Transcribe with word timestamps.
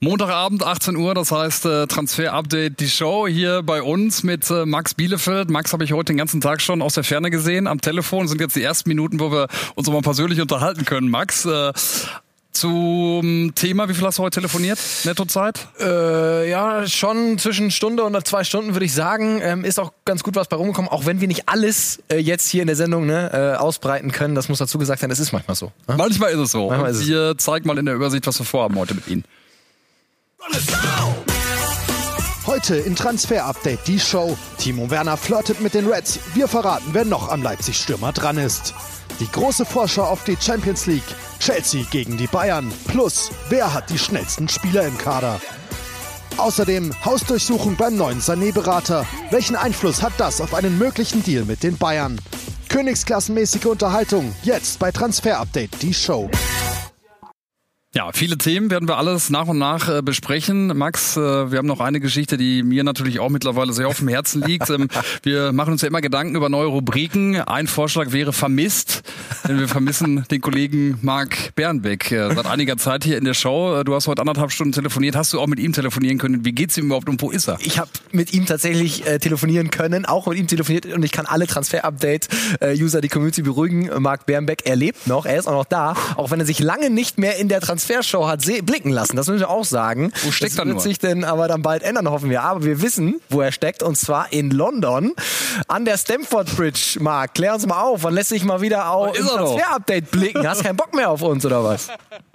Montagabend, 0.00 0.62
18 0.62 0.94
Uhr, 0.94 1.12
das 1.14 1.32
heißt 1.32 1.66
äh, 1.66 1.88
Transfer 1.88 2.32
Update, 2.32 2.78
die 2.78 2.88
Show 2.88 3.26
hier 3.26 3.64
bei 3.64 3.82
uns 3.82 4.22
mit 4.22 4.48
äh, 4.48 4.64
Max 4.64 4.94
Bielefeld. 4.94 5.50
Max 5.50 5.72
habe 5.72 5.82
ich 5.82 5.92
heute 5.92 6.12
den 6.12 6.18
ganzen 6.18 6.40
Tag 6.40 6.60
schon 6.60 6.82
aus 6.82 6.94
der 6.94 7.02
Ferne 7.02 7.30
gesehen. 7.30 7.66
Am 7.66 7.80
Telefon 7.80 8.28
sind 8.28 8.40
jetzt 8.40 8.54
die 8.54 8.62
ersten 8.62 8.88
Minuten, 8.88 9.18
wo 9.18 9.32
wir 9.32 9.48
uns 9.74 9.90
mal 9.90 10.00
persönlich 10.00 10.40
unterhalten 10.40 10.84
können. 10.84 11.08
Max, 11.08 11.46
äh, 11.46 11.72
zum 12.52 13.52
Thema, 13.56 13.88
wie 13.88 13.94
viel 13.94 14.06
hast 14.06 14.18
du 14.18 14.22
heute 14.22 14.36
telefoniert? 14.36 14.78
Nettozeit? 15.02 15.66
Äh, 15.80 16.48
ja, 16.48 16.86
schon 16.86 17.36
zwischen 17.38 17.72
Stunde 17.72 18.04
und 18.04 18.24
zwei 18.24 18.44
Stunden 18.44 18.74
würde 18.74 18.86
ich 18.86 18.94
sagen. 18.94 19.40
Ähm, 19.42 19.64
ist 19.64 19.80
auch 19.80 19.92
ganz 20.04 20.22
gut 20.22 20.36
was 20.36 20.46
bei 20.46 20.54
rumgekommen, 20.54 20.88
auch 20.88 21.06
wenn 21.06 21.20
wir 21.20 21.26
nicht 21.26 21.48
alles 21.48 22.04
äh, 22.08 22.18
jetzt 22.18 22.48
hier 22.48 22.62
in 22.62 22.68
der 22.68 22.76
Sendung 22.76 23.04
ne, 23.04 23.32
äh, 23.32 23.58
ausbreiten 23.58 24.12
können. 24.12 24.36
Das 24.36 24.48
muss 24.48 24.58
dazu 24.58 24.78
gesagt 24.78 25.00
sein, 25.00 25.10
es 25.10 25.18
ist 25.18 25.32
manchmal 25.32 25.56
so. 25.56 25.72
Ne? 25.88 25.96
Manchmal 25.96 26.30
ist 26.30 26.38
es 26.38 26.52
so. 26.52 26.68
Manchmal 26.68 26.92
ist 26.92 26.98
es. 26.98 27.08
Wir 27.08 27.36
zeigen 27.36 27.66
mal 27.66 27.78
in 27.78 27.86
der 27.86 27.96
Übersicht, 27.96 28.24
was 28.28 28.38
wir 28.38 28.46
vorhaben 28.46 28.76
heute 28.76 28.94
mit 28.94 29.08
Ihnen. 29.08 29.24
Heute 32.46 32.76
in 32.76 32.96
Transfer 32.96 33.44
Update 33.44 33.86
die 33.86 34.00
Show. 34.00 34.36
Timo 34.58 34.90
Werner 34.90 35.16
flirtet 35.16 35.60
mit 35.60 35.74
den 35.74 35.86
Reds. 35.86 36.18
Wir 36.34 36.48
verraten, 36.48 36.88
wer 36.92 37.04
noch 37.04 37.28
am 37.28 37.42
Leipzig-Stürmer 37.42 38.12
dran 38.12 38.38
ist. 38.38 38.74
Die 39.20 39.30
große 39.30 39.64
Vorschau 39.64 40.04
auf 40.04 40.24
die 40.24 40.36
Champions 40.40 40.86
League. 40.86 41.02
Chelsea 41.40 41.84
gegen 41.90 42.16
die 42.16 42.26
Bayern. 42.26 42.72
Plus, 42.86 43.30
wer 43.48 43.72
hat 43.74 43.90
die 43.90 43.98
schnellsten 43.98 44.48
Spieler 44.48 44.86
im 44.86 44.96
Kader? 44.96 45.40
Außerdem 46.36 46.94
Hausdurchsuchung 47.04 47.76
beim 47.76 47.96
neuen 47.96 48.20
Sané-Berater. 48.20 49.04
Welchen 49.30 49.56
Einfluss 49.56 50.02
hat 50.02 50.12
das 50.18 50.40
auf 50.40 50.54
einen 50.54 50.78
möglichen 50.78 51.22
Deal 51.22 51.44
mit 51.44 51.62
den 51.62 51.76
Bayern? 51.76 52.20
Königsklassenmäßige 52.68 53.66
Unterhaltung. 53.66 54.34
Jetzt 54.42 54.78
bei 54.78 54.92
Transfer 54.92 55.38
Update, 55.38 55.82
die 55.82 55.94
Show. 55.94 56.30
Ja, 57.94 58.10
viele 58.12 58.36
Themen 58.36 58.70
werden 58.70 58.86
wir 58.86 58.98
alles 58.98 59.30
nach 59.30 59.46
und 59.46 59.56
nach 59.56 59.88
äh, 59.88 60.02
besprechen. 60.02 60.76
Max, 60.76 61.16
äh, 61.16 61.50
wir 61.50 61.56
haben 61.56 61.66
noch 61.66 61.80
eine 61.80 62.00
Geschichte, 62.00 62.36
die 62.36 62.62
mir 62.62 62.84
natürlich 62.84 63.18
auch 63.18 63.30
mittlerweile 63.30 63.72
sehr 63.72 63.88
auf 63.88 64.00
dem 64.00 64.08
Herzen 64.08 64.42
liegt. 64.42 64.68
Ähm, 64.68 64.88
wir 65.22 65.52
machen 65.52 65.72
uns 65.72 65.80
ja 65.80 65.88
immer 65.88 66.02
Gedanken 66.02 66.36
über 66.36 66.50
neue 66.50 66.66
Rubriken. 66.66 67.40
Ein 67.40 67.66
Vorschlag 67.66 68.12
wäre 68.12 68.34
vermisst, 68.34 69.04
denn 69.48 69.58
wir 69.58 69.68
vermissen 69.68 70.26
den 70.30 70.42
Kollegen 70.42 70.98
Marc 71.00 71.54
Bernbeck 71.54 72.12
äh, 72.12 72.34
seit 72.34 72.44
einiger 72.44 72.76
Zeit 72.76 73.04
hier 73.04 73.16
in 73.16 73.24
der 73.24 73.32
Show. 73.32 73.78
Äh, 73.80 73.84
du 73.84 73.94
hast 73.94 74.06
heute 74.06 74.20
anderthalb 74.20 74.52
Stunden 74.52 74.72
telefoniert. 74.72 75.16
Hast 75.16 75.32
du 75.32 75.40
auch 75.40 75.46
mit 75.46 75.58
ihm 75.58 75.72
telefonieren 75.72 76.18
können? 76.18 76.44
Wie 76.44 76.52
geht's 76.52 76.76
ihm 76.76 76.86
überhaupt 76.86 77.08
und 77.08 77.22
wo 77.22 77.30
ist 77.30 77.48
er? 77.48 77.56
Ich 77.60 77.78
habe 77.78 77.90
mit 78.12 78.34
ihm 78.34 78.44
tatsächlich 78.44 79.06
äh, 79.06 79.18
telefonieren 79.18 79.70
können, 79.70 80.04
auch 80.04 80.26
mit 80.26 80.36
ihm 80.36 80.46
telefoniert 80.46 80.84
und 80.84 81.06
ich 81.06 81.12
kann 81.12 81.24
alle 81.24 81.46
Transfer-Update-User, 81.46 83.00
die 83.00 83.08
Community 83.08 83.40
beruhigen. 83.40 83.88
Marc 84.02 84.26
Bernbeck, 84.26 84.66
er 84.66 84.76
lebt 84.76 85.06
noch, 85.06 85.24
er 85.24 85.38
ist 85.38 85.48
auch 85.48 85.52
noch 85.52 85.64
da, 85.64 85.94
auch 86.16 86.30
wenn 86.30 86.38
er 86.38 86.44
sich 86.44 86.58
lange 86.58 86.90
nicht 86.90 87.16
mehr 87.16 87.38
in 87.38 87.48
der 87.48 87.62
Transfer 87.62 87.77
Transfershow 87.78 88.26
hat 88.26 88.44
blicken 88.66 88.90
lassen. 88.90 89.16
Das 89.16 89.28
müssen 89.28 89.40
wir 89.40 89.50
auch 89.50 89.64
sagen. 89.64 90.12
Wo 90.24 90.32
steckt 90.32 90.52
das 90.52 90.58
er 90.58 90.64
wird 90.64 90.74
nur? 90.76 90.82
sich 90.82 90.98
denn 90.98 91.22
aber 91.22 91.46
dann 91.46 91.62
bald 91.62 91.82
ändern, 91.84 92.10
hoffen 92.10 92.28
wir. 92.28 92.42
Aber 92.42 92.64
wir 92.64 92.82
wissen, 92.82 93.20
wo 93.28 93.40
er 93.40 93.52
steckt 93.52 93.82
und 93.84 93.96
zwar 93.96 94.32
in 94.32 94.50
London 94.50 95.12
an 95.68 95.84
der 95.84 95.96
Stamford 95.96 96.56
Bridge. 96.56 96.98
Marc, 97.00 97.34
klär 97.34 97.54
uns 97.54 97.66
mal 97.66 97.80
auf. 97.80 98.02
Wann 98.02 98.14
lässt 98.14 98.30
sich 98.30 98.44
mal 98.44 98.60
wieder 98.60 98.90
auf 98.90 99.16
Transfer-Update 99.16 100.10
blicken? 100.10 100.48
Hast 100.48 100.64
keinen 100.64 100.76
Bock 100.76 100.92
mehr 100.94 101.10
auf 101.10 101.22
uns 101.22 101.46
oder 101.46 101.62
was? 101.62 101.88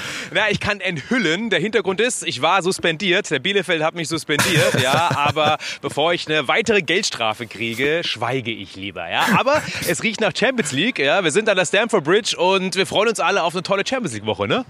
Na, 0.32 0.50
ich 0.50 0.60
kann 0.60 0.80
enthüllen. 0.80 1.50
Der 1.50 1.60
Hintergrund 1.60 2.00
ist, 2.00 2.26
ich 2.26 2.42
war 2.42 2.62
suspendiert. 2.62 3.30
Der 3.30 3.38
Bielefeld 3.38 3.82
hat 3.82 3.94
mich 3.94 4.08
suspendiert, 4.08 4.80
ja. 4.82 5.10
Aber 5.16 5.58
bevor 5.80 6.12
ich 6.12 6.26
eine 6.28 6.48
weitere 6.48 6.82
Geldstrafe 6.82 7.46
kriege, 7.46 8.02
schweige 8.04 8.50
ich 8.50 8.76
lieber, 8.76 9.08
ja. 9.08 9.26
Aber 9.38 9.62
es 9.88 10.02
riecht 10.02 10.20
nach 10.20 10.32
Champions 10.36 10.72
League, 10.72 10.98
ja. 10.98 11.24
Wir 11.24 11.30
sind 11.30 11.48
an 11.48 11.56
der 11.56 11.66
Stamford 11.66 12.04
Bridge 12.04 12.36
und 12.36 12.76
wir 12.76 12.86
freuen 12.86 13.08
uns 13.08 13.20
alle 13.20 13.42
auf 13.42 13.54
eine 13.54 13.62
tolle 13.62 13.84
Champions 13.86 14.14
League 14.14 14.26
Woche, 14.26 14.46
ne? 14.46 14.64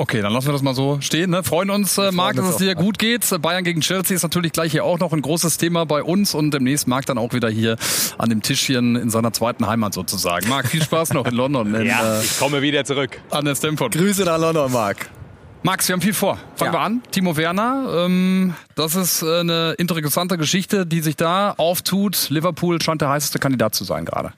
Okay, 0.00 0.22
dann 0.22 0.32
lassen 0.32 0.46
wir 0.46 0.54
das 0.54 0.62
mal 0.62 0.74
so 0.74 0.98
stehen. 1.02 1.28
Ne? 1.28 1.42
Freuen 1.42 1.68
uns, 1.68 1.98
äh, 1.98 2.10
Marc, 2.10 2.34
dass 2.34 2.48
es 2.48 2.56
dir 2.56 2.74
gut 2.74 2.98
geht. 2.98 3.28
Bayern 3.42 3.64
gegen 3.64 3.82
Chelsea 3.82 4.16
ist 4.16 4.22
natürlich 4.22 4.52
gleich 4.52 4.72
hier 4.72 4.82
auch 4.82 4.98
noch 4.98 5.12
ein 5.12 5.20
großes 5.20 5.58
Thema 5.58 5.84
bei 5.84 6.02
uns 6.02 6.32
und 6.32 6.54
demnächst 6.54 6.88
Marc 6.88 7.04
dann 7.04 7.18
auch 7.18 7.34
wieder 7.34 7.50
hier 7.50 7.76
an 8.16 8.30
dem 8.30 8.40
Tischchen 8.40 8.96
in 8.96 9.10
seiner 9.10 9.34
zweiten 9.34 9.66
Heimat 9.66 9.92
sozusagen. 9.92 10.48
Marc, 10.48 10.68
viel 10.68 10.82
Spaß 10.82 11.12
noch 11.12 11.26
in 11.26 11.34
London. 11.34 11.74
In, 11.74 11.84
ja, 11.84 12.16
äh, 12.16 12.24
ich 12.24 12.38
komme 12.38 12.62
wieder 12.62 12.82
zurück. 12.86 13.20
An 13.28 13.44
der 13.44 13.54
Stamford. 13.54 13.92
Grüße 13.92 14.24
nach 14.24 14.38
London, 14.38 14.72
Marc. 14.72 15.10
Max, 15.62 15.86
wir 15.86 15.92
haben 15.92 16.00
viel 16.00 16.14
vor. 16.14 16.38
Fangen 16.54 16.72
ja. 16.72 16.78
wir 16.78 16.82
an. 16.82 17.02
Timo 17.10 17.36
Werner, 17.36 18.06
ähm, 18.06 18.54
das 18.76 18.94
ist 18.94 19.20
äh, 19.20 19.40
eine 19.40 19.72
interessante 19.72 20.38
Geschichte, 20.38 20.86
die 20.86 21.00
sich 21.02 21.16
da 21.16 21.52
auftut. 21.58 22.30
Liverpool 22.30 22.80
scheint 22.80 23.02
der 23.02 23.10
heißeste 23.10 23.38
Kandidat 23.38 23.74
zu 23.74 23.84
sein 23.84 24.06
gerade. 24.06 24.32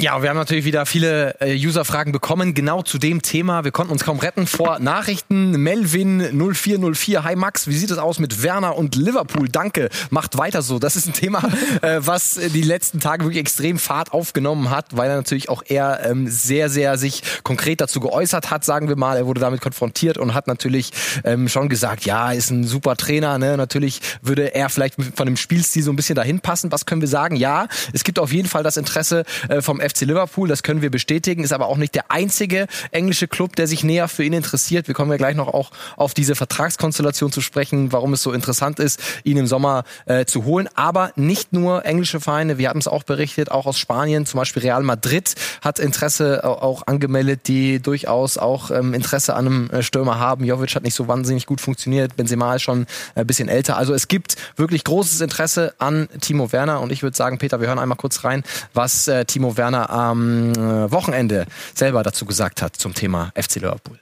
Ja, 0.00 0.22
wir 0.22 0.30
haben 0.30 0.36
natürlich 0.36 0.64
wieder 0.64 0.86
viele 0.86 1.34
äh, 1.40 1.56
User-Fragen 1.56 2.12
bekommen, 2.12 2.54
genau 2.54 2.82
zu 2.82 2.98
dem 2.98 3.20
Thema. 3.20 3.64
Wir 3.64 3.72
konnten 3.72 3.90
uns 3.90 4.04
kaum 4.04 4.20
retten 4.20 4.46
vor 4.46 4.78
Nachrichten. 4.78 5.60
Melvin 5.60 6.20
0404, 6.20 7.24
hi 7.24 7.34
Max, 7.34 7.66
wie 7.66 7.76
sieht 7.76 7.90
es 7.90 7.98
aus 7.98 8.20
mit 8.20 8.44
Werner 8.44 8.76
und 8.76 8.94
Liverpool? 8.94 9.48
Danke, 9.48 9.88
macht 10.10 10.38
weiter 10.38 10.62
so. 10.62 10.78
Das 10.78 10.94
ist 10.94 11.08
ein 11.08 11.14
Thema, 11.14 11.42
äh, 11.82 11.98
was 11.98 12.34
die 12.34 12.62
letzten 12.62 13.00
Tage 13.00 13.24
wirklich 13.24 13.40
extrem 13.40 13.76
Fahrt 13.76 14.12
aufgenommen 14.12 14.70
hat, 14.70 14.96
weil 14.96 15.10
er 15.10 15.16
natürlich 15.16 15.48
auch 15.48 15.64
eher 15.66 15.98
ähm, 16.04 16.28
sehr, 16.28 16.70
sehr 16.70 16.96
sich 16.96 17.24
konkret 17.42 17.80
dazu 17.80 17.98
geäußert 17.98 18.52
hat, 18.52 18.64
sagen 18.64 18.88
wir 18.88 18.94
mal. 18.94 19.16
Er 19.16 19.26
wurde 19.26 19.40
damit 19.40 19.60
konfrontiert 19.60 20.16
und 20.16 20.32
hat 20.32 20.46
natürlich 20.46 20.92
ähm, 21.24 21.48
schon 21.48 21.68
gesagt, 21.68 22.04
ja, 22.04 22.30
ist 22.30 22.50
ein 22.50 22.62
super 22.62 22.94
Trainer. 22.94 23.36
Ne? 23.38 23.56
Natürlich 23.56 24.00
würde 24.22 24.54
er 24.54 24.68
vielleicht 24.68 24.94
von 25.16 25.26
dem 25.26 25.36
Spielstil 25.36 25.82
so 25.82 25.90
ein 25.90 25.96
bisschen 25.96 26.14
dahin 26.14 26.38
passen. 26.38 26.70
Was 26.70 26.86
können 26.86 27.00
wir 27.00 27.08
sagen? 27.08 27.34
Ja, 27.34 27.66
es 27.92 28.04
gibt 28.04 28.20
auf 28.20 28.32
jeden 28.32 28.48
Fall 28.48 28.62
das 28.62 28.76
Interesse 28.76 29.24
äh, 29.48 29.60
vom 29.60 29.80
FC 29.88 30.02
Liverpool, 30.02 30.48
das 30.48 30.62
können 30.62 30.82
wir 30.82 30.90
bestätigen, 30.90 31.42
ist 31.44 31.52
aber 31.52 31.66
auch 31.66 31.76
nicht 31.76 31.94
der 31.94 32.10
einzige 32.10 32.66
englische 32.90 33.28
Club, 33.28 33.56
der 33.56 33.66
sich 33.66 33.84
näher 33.84 34.08
für 34.08 34.24
ihn 34.24 34.32
interessiert. 34.32 34.88
Wir 34.88 34.94
kommen 34.94 35.10
ja 35.10 35.16
gleich 35.16 35.36
noch 35.36 35.48
auch 35.48 35.70
auf 35.96 36.14
diese 36.14 36.34
Vertragskonstellation 36.34 37.32
zu 37.32 37.40
sprechen, 37.40 37.92
warum 37.92 38.12
es 38.12 38.22
so 38.22 38.32
interessant 38.32 38.78
ist, 38.78 39.00
ihn 39.24 39.36
im 39.36 39.46
Sommer 39.46 39.84
äh, 40.06 40.24
zu 40.24 40.44
holen. 40.44 40.68
Aber 40.74 41.12
nicht 41.16 41.52
nur 41.52 41.84
englische 41.84 42.20
Vereine, 42.20 42.58
wir 42.58 42.68
hatten 42.68 42.78
es 42.78 42.88
auch 42.88 43.02
berichtet, 43.02 43.50
auch 43.50 43.66
aus 43.66 43.78
Spanien, 43.78 44.26
zum 44.26 44.38
Beispiel 44.38 44.62
Real 44.62 44.82
Madrid 44.82 45.34
hat 45.62 45.78
Interesse 45.78 46.44
auch 46.44 46.86
angemeldet, 46.86 47.48
die 47.48 47.80
durchaus 47.80 48.38
auch 48.38 48.70
ähm, 48.70 48.94
Interesse 48.94 49.34
an 49.34 49.46
einem 49.46 49.70
äh, 49.70 49.82
Stürmer 49.82 50.18
haben. 50.18 50.44
Jovic 50.44 50.74
hat 50.74 50.82
nicht 50.82 50.94
so 50.94 51.08
wahnsinnig 51.08 51.46
gut 51.46 51.60
funktioniert, 51.60 52.16
Benzema 52.16 52.54
ist 52.54 52.62
schon 52.62 52.86
ein 53.14 53.26
bisschen 53.26 53.48
älter. 53.48 53.76
Also 53.76 53.94
es 53.94 54.08
gibt 54.08 54.36
wirklich 54.56 54.84
großes 54.84 55.20
Interesse 55.20 55.74
an 55.78 56.08
Timo 56.20 56.52
Werner 56.52 56.80
und 56.80 56.92
ich 56.92 57.02
würde 57.02 57.16
sagen, 57.16 57.38
Peter, 57.38 57.60
wir 57.60 57.68
hören 57.68 57.78
einmal 57.78 57.96
kurz 57.96 58.24
rein, 58.24 58.44
was 58.74 59.08
äh, 59.08 59.24
Timo 59.24 59.56
Werner 59.56 59.77
am 59.86 60.52
äh, 60.52 60.90
Wochenende 60.90 61.46
selber 61.74 62.02
dazu 62.02 62.24
gesagt 62.24 62.62
hat 62.62 62.76
zum 62.76 62.94
Thema 62.94 63.30
FC 63.34 63.56
Liverpool. 63.56 63.98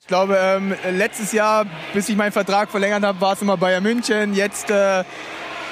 Ich 0.00 0.06
glaube, 0.06 0.38
ähm, 0.40 0.74
letztes 0.92 1.32
Jahr, 1.32 1.66
bis 1.92 2.08
ich 2.08 2.16
meinen 2.16 2.32
Vertrag 2.32 2.70
verlängert 2.70 3.02
habe, 3.02 3.20
war 3.20 3.34
es 3.34 3.42
immer 3.42 3.58
Bayern 3.58 3.82
München. 3.82 4.32
Jetzt 4.32 4.70
äh, 4.70 5.04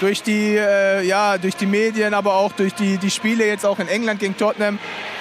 durch, 0.01 0.23
die, 0.23 0.57
äh, 0.57 1.03
ja, 1.07 1.39
durch 1.39 1.57
die 1.57 1.67
Medien, 1.67 2.13
aber 2.13 2.35
auch 2.35 2.53
durch 2.53 2.75
die, 2.75 2.99
die 2.99 3.11
Spiele 3.11 3.47
jetzt 3.47 3.65
auch 3.65 3.79
in 3.79 3.89
England 3.89 4.21
gegen 4.21 4.37
Tottenham 4.37 4.79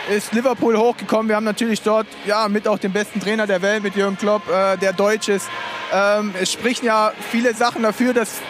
ist 0.09 0.33
Liverpool 0.33 0.77
hochgekommen. 0.77 1.29
Wir 1.29 1.35
haben 1.35 1.45
natürlich 1.45 1.81
dort 1.81 2.07
ja, 2.25 2.47
mit 2.47 2.67
auch 2.67 2.77
den 2.77 2.91
besten 2.91 3.19
Trainer 3.19 3.47
der 3.47 3.61
Welt, 3.61 3.83
mit 3.83 3.95
Jürgen 3.95 4.17
Klopp, 4.17 4.47
äh, 4.49 4.77
der 4.77 4.93
Deutsch 4.93 5.29
ist. 5.29 5.47
Ähm, 5.91 6.33
es 6.39 6.51
sprechen 6.51 6.85
ja 6.85 7.11
viele 7.31 7.53
Sachen 7.53 7.83
dafür, 7.83 8.13
dass 8.13 8.41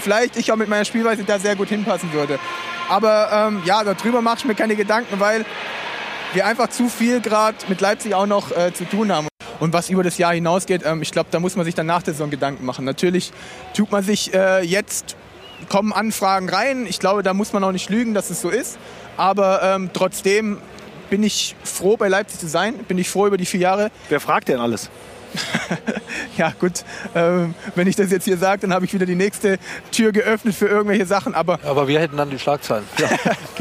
vielleicht 0.00 0.36
ich 0.36 0.52
auch 0.52 0.56
mit 0.56 0.68
meiner 0.68 0.84
Spielweise 0.84 1.24
da 1.24 1.38
sehr 1.38 1.56
gut 1.56 1.68
hinpassen 1.68 2.12
würde. 2.12 2.38
Aber 2.92 3.30
ähm, 3.32 3.62
ja, 3.64 3.82
darüber 3.84 4.20
mache 4.20 4.40
ich 4.40 4.44
mir 4.44 4.54
keine 4.54 4.76
Gedanken, 4.76 5.18
weil 5.18 5.46
wir 6.34 6.44
einfach 6.44 6.68
zu 6.68 6.90
viel 6.90 7.22
gerade 7.22 7.56
mit 7.68 7.80
Leipzig 7.80 8.14
auch 8.14 8.26
noch 8.26 8.54
äh, 8.54 8.74
zu 8.74 8.84
tun 8.84 9.10
haben. 9.10 9.28
Und 9.60 9.72
was 9.72 9.88
über 9.88 10.02
das 10.02 10.18
Jahr 10.18 10.34
hinausgeht, 10.34 10.82
ähm, 10.84 11.00
ich 11.00 11.10
glaube, 11.10 11.30
da 11.30 11.40
muss 11.40 11.56
man 11.56 11.64
sich 11.64 11.74
dann 11.74 11.86
nach 11.86 12.02
der 12.02 12.12
Saison 12.12 12.28
Gedanken 12.28 12.66
machen. 12.66 12.84
Natürlich 12.84 13.32
tut 13.74 13.90
man 13.90 14.04
sich 14.04 14.34
äh, 14.34 14.60
jetzt, 14.62 15.16
kommen 15.70 15.94
Anfragen 15.94 16.50
rein. 16.50 16.84
Ich 16.86 16.98
glaube, 16.98 17.22
da 17.22 17.32
muss 17.32 17.54
man 17.54 17.64
auch 17.64 17.72
nicht 17.72 17.88
lügen, 17.88 18.12
dass 18.12 18.28
es 18.28 18.42
so 18.42 18.50
ist. 18.50 18.76
Aber 19.16 19.62
ähm, 19.62 19.88
trotzdem 19.94 20.58
bin 21.08 21.22
ich 21.22 21.56
froh, 21.64 21.96
bei 21.96 22.08
Leipzig 22.08 22.40
zu 22.40 22.46
sein. 22.46 22.74
Bin 22.88 22.98
ich 22.98 23.08
froh 23.08 23.26
über 23.26 23.38
die 23.38 23.46
vier 23.46 23.60
Jahre. 23.60 23.90
Wer 24.10 24.20
fragt 24.20 24.48
denn 24.48 24.60
alles? 24.60 24.90
ja 26.36 26.52
gut, 26.58 26.84
ähm, 27.14 27.54
wenn 27.74 27.86
ich 27.86 27.96
das 27.96 28.10
jetzt 28.10 28.24
hier 28.24 28.36
sage, 28.36 28.62
dann 28.62 28.72
habe 28.72 28.84
ich 28.84 28.92
wieder 28.92 29.06
die 29.06 29.14
nächste 29.14 29.58
Tür 29.90 30.12
geöffnet 30.12 30.54
für 30.54 30.66
irgendwelche 30.66 31.06
Sachen. 31.06 31.34
Aber, 31.34 31.58
aber 31.64 31.88
wir 31.88 32.00
hätten 32.00 32.16
dann 32.16 32.30
die 32.30 32.38
Schlagzeilen. 32.38 32.84
Ja. 33.02 33.08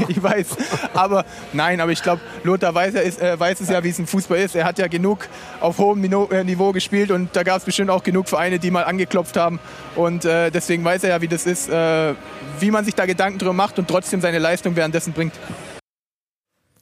ich 0.07 0.21
weiß. 0.21 0.47
Aber 0.93 1.25
nein, 1.51 1.81
aber 1.81 1.91
ich 1.91 2.03
glaube, 2.03 2.21
Lothar 2.43 2.75
weiß, 2.75 2.93
ist, 2.95 3.21
äh, 3.21 3.39
weiß 3.39 3.59
es 3.61 3.69
ja, 3.69 3.83
wie 3.83 3.89
es 3.89 3.97
im 3.97 4.05
Fußball 4.05 4.37
ist. 4.37 4.55
Er 4.55 4.65
hat 4.65 4.77
ja 4.77 4.87
genug 4.87 5.27
auf 5.59 5.77
hohem 5.79 5.99
Niveau, 6.01 6.27
äh, 6.31 6.43
Niveau 6.43 6.71
gespielt 6.71 7.11
und 7.11 7.35
da 7.35 7.43
gab 7.43 7.57
es 7.57 7.63
bestimmt 7.63 7.89
auch 7.89 8.03
genug 8.03 8.29
Vereine, 8.29 8.59
die 8.59 8.69
mal 8.69 8.83
angeklopft 8.83 9.37
haben. 9.37 9.59
Und 9.95 10.25
äh, 10.25 10.51
deswegen 10.51 10.83
weiß 10.83 11.03
er 11.05 11.09
ja, 11.11 11.21
wie 11.21 11.27
das 11.27 11.45
ist, 11.45 11.69
äh, 11.69 12.13
wie 12.59 12.71
man 12.71 12.85
sich 12.85 12.93
da 12.93 13.05
Gedanken 13.05 13.39
drüber 13.39 13.53
macht 13.53 13.79
und 13.79 13.87
trotzdem 13.87 14.21
seine 14.21 14.37
Leistung 14.37 14.75
währenddessen 14.75 15.13
bringt. 15.13 15.33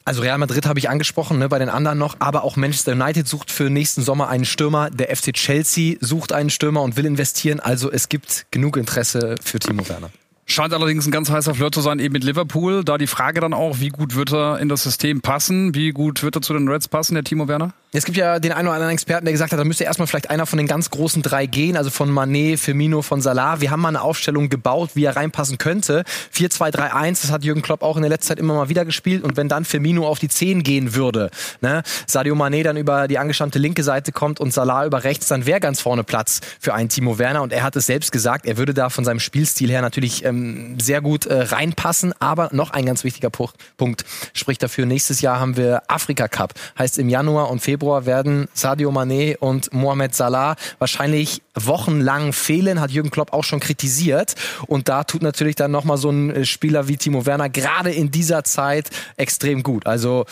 Also 0.09 0.23
Real 0.23 0.39
Madrid 0.39 0.65
habe 0.65 0.79
ich 0.79 0.89
angesprochen, 0.89 1.37
ne, 1.37 1.49
bei 1.49 1.59
den 1.59 1.69
anderen 1.69 1.99
noch, 1.99 2.15
aber 2.17 2.43
auch 2.43 2.55
Manchester 2.55 2.93
United 2.93 3.27
sucht 3.27 3.51
für 3.51 3.69
nächsten 3.69 4.01
Sommer 4.01 4.27
einen 4.27 4.43
Stürmer, 4.43 4.89
der 4.89 5.15
FC 5.15 5.33
Chelsea 5.33 5.97
sucht 5.99 6.33
einen 6.33 6.49
Stürmer 6.49 6.81
und 6.81 6.97
will 6.97 7.05
investieren, 7.05 7.59
also 7.59 7.91
es 7.91 8.09
gibt 8.09 8.47
genug 8.49 8.75
Interesse 8.75 9.35
für 9.39 9.59
Timo 9.59 9.87
Werner. 9.87 10.09
Scheint 10.47 10.73
allerdings 10.73 11.05
ein 11.05 11.11
ganz 11.11 11.29
heißer 11.29 11.53
Flirt 11.53 11.75
zu 11.75 11.81
sein, 11.81 11.99
eben 11.99 12.13
mit 12.13 12.23
Liverpool. 12.23 12.83
Da 12.83 12.97
die 12.97 13.05
Frage 13.05 13.39
dann 13.39 13.53
auch, 13.53 13.81
wie 13.81 13.89
gut 13.89 14.15
wird 14.15 14.33
er 14.33 14.57
in 14.57 14.67
das 14.67 14.81
System 14.81 15.21
passen? 15.21 15.75
Wie 15.75 15.91
gut 15.91 16.23
wird 16.23 16.35
er 16.35 16.41
zu 16.41 16.53
den 16.53 16.67
Reds 16.67 16.87
passen, 16.87 17.13
der 17.13 17.23
Timo 17.23 17.47
Werner? 17.47 17.75
Es 17.91 18.05
gibt 18.05 18.17
ja 18.19 18.37
den 18.37 18.51
einen 18.51 18.67
oder 18.67 18.75
anderen 18.75 18.93
Experten, 18.93 19.25
der 19.25 19.31
gesagt 19.31 19.51
hat, 19.51 19.57
da 19.57 19.63
müsste 19.63 19.83
erstmal 19.83 20.05
vielleicht 20.05 20.29
einer 20.29 20.45
von 20.45 20.57
den 20.57 20.67
ganz 20.67 20.91
großen 20.91 21.23
drei 21.23 21.47
gehen, 21.47 21.75
also 21.75 21.89
von 21.89 22.11
Manet, 22.11 22.59
Firmino, 22.59 23.01
von 23.01 23.19
Salah. 23.19 23.61
Wir 23.61 23.71
haben 23.71 23.81
mal 23.81 23.87
eine 23.89 24.03
Aufstellung 24.03 24.47
gebaut, 24.47 24.91
wie 24.93 25.05
er 25.05 25.15
reinpassen 25.15 25.57
könnte. 25.57 26.03
4-2-3-1, 26.35 27.23
das 27.23 27.31
hat 27.31 27.43
Jürgen 27.43 27.63
Klopp 27.63 27.81
auch 27.81 27.95
in 27.95 28.03
der 28.03 28.11
letzten 28.11 28.27
Zeit 28.27 28.37
immer 28.37 28.53
mal 28.53 28.69
wieder 28.69 28.85
gespielt. 28.85 29.23
Und 29.23 29.37
wenn 29.37 29.49
dann 29.49 29.65
Firmino 29.65 30.07
auf 30.07 30.19
die 30.19 30.27
10 30.27 30.61
gehen 30.61 30.93
würde, 30.93 31.31
ne, 31.61 31.81
Sadio 32.05 32.35
Manet 32.35 32.67
dann 32.67 32.77
über 32.77 33.07
die 33.07 33.17
angestammte 33.17 33.57
linke 33.57 33.81
Seite 33.81 34.11
kommt 34.11 34.39
und 34.39 34.53
Salah 34.53 34.85
über 34.85 35.03
rechts, 35.03 35.27
dann 35.27 35.47
wäre 35.47 35.59
ganz 35.59 35.81
vorne 35.81 36.03
Platz 36.03 36.41
für 36.59 36.75
einen 36.75 36.89
Timo 36.89 37.17
Werner. 37.17 37.41
Und 37.41 37.51
er 37.51 37.63
hat 37.63 37.75
es 37.75 37.87
selbst 37.87 38.11
gesagt, 38.11 38.45
er 38.45 38.57
würde 38.57 38.75
da 38.75 38.91
von 38.91 39.03
seinem 39.03 39.19
Spielstil 39.19 39.71
her 39.71 39.81
natürlich 39.81 40.23
ähm, 40.25 40.79
sehr 40.79 41.01
gut 41.01 41.25
äh, 41.25 41.41
reinpassen. 41.41 42.13
Aber 42.19 42.49
noch 42.51 42.69
ein 42.69 42.85
ganz 42.85 43.03
wichtiger 43.03 43.31
Punkt 43.31 44.05
spricht 44.35 44.61
dafür. 44.61 44.85
Nächstes 44.85 45.21
Jahr 45.21 45.39
haben 45.39 45.57
wir 45.57 45.81
Afrika 45.87 46.27
Cup. 46.27 46.53
Heißt 46.77 46.99
im 46.99 47.09
Januar 47.09 47.49
und 47.49 47.61
Februar 47.61 47.78
werden 47.81 48.47
Sadio 48.53 48.91
Mané 48.91 49.37
und 49.37 49.73
Mohamed 49.73 50.15
Salah 50.15 50.55
wahrscheinlich 50.79 51.41
wochenlang 51.55 52.33
fehlen, 52.33 52.79
hat 52.79 52.91
Jürgen 52.91 53.11
Klopp 53.11 53.33
auch 53.33 53.43
schon 53.43 53.59
kritisiert. 53.59 54.35
Und 54.67 54.89
da 54.89 55.03
tut 55.03 55.21
natürlich 55.21 55.55
dann 55.55 55.71
nochmal 55.71 55.97
so 55.97 56.09
ein 56.09 56.45
Spieler 56.45 56.87
wie 56.87 56.97
Timo 56.97 57.25
Werner 57.25 57.49
gerade 57.49 57.91
in 57.91 58.11
dieser 58.11 58.43
Zeit 58.43 58.89
extrem 59.17 59.63
gut. 59.63 59.85
Also 59.85 60.25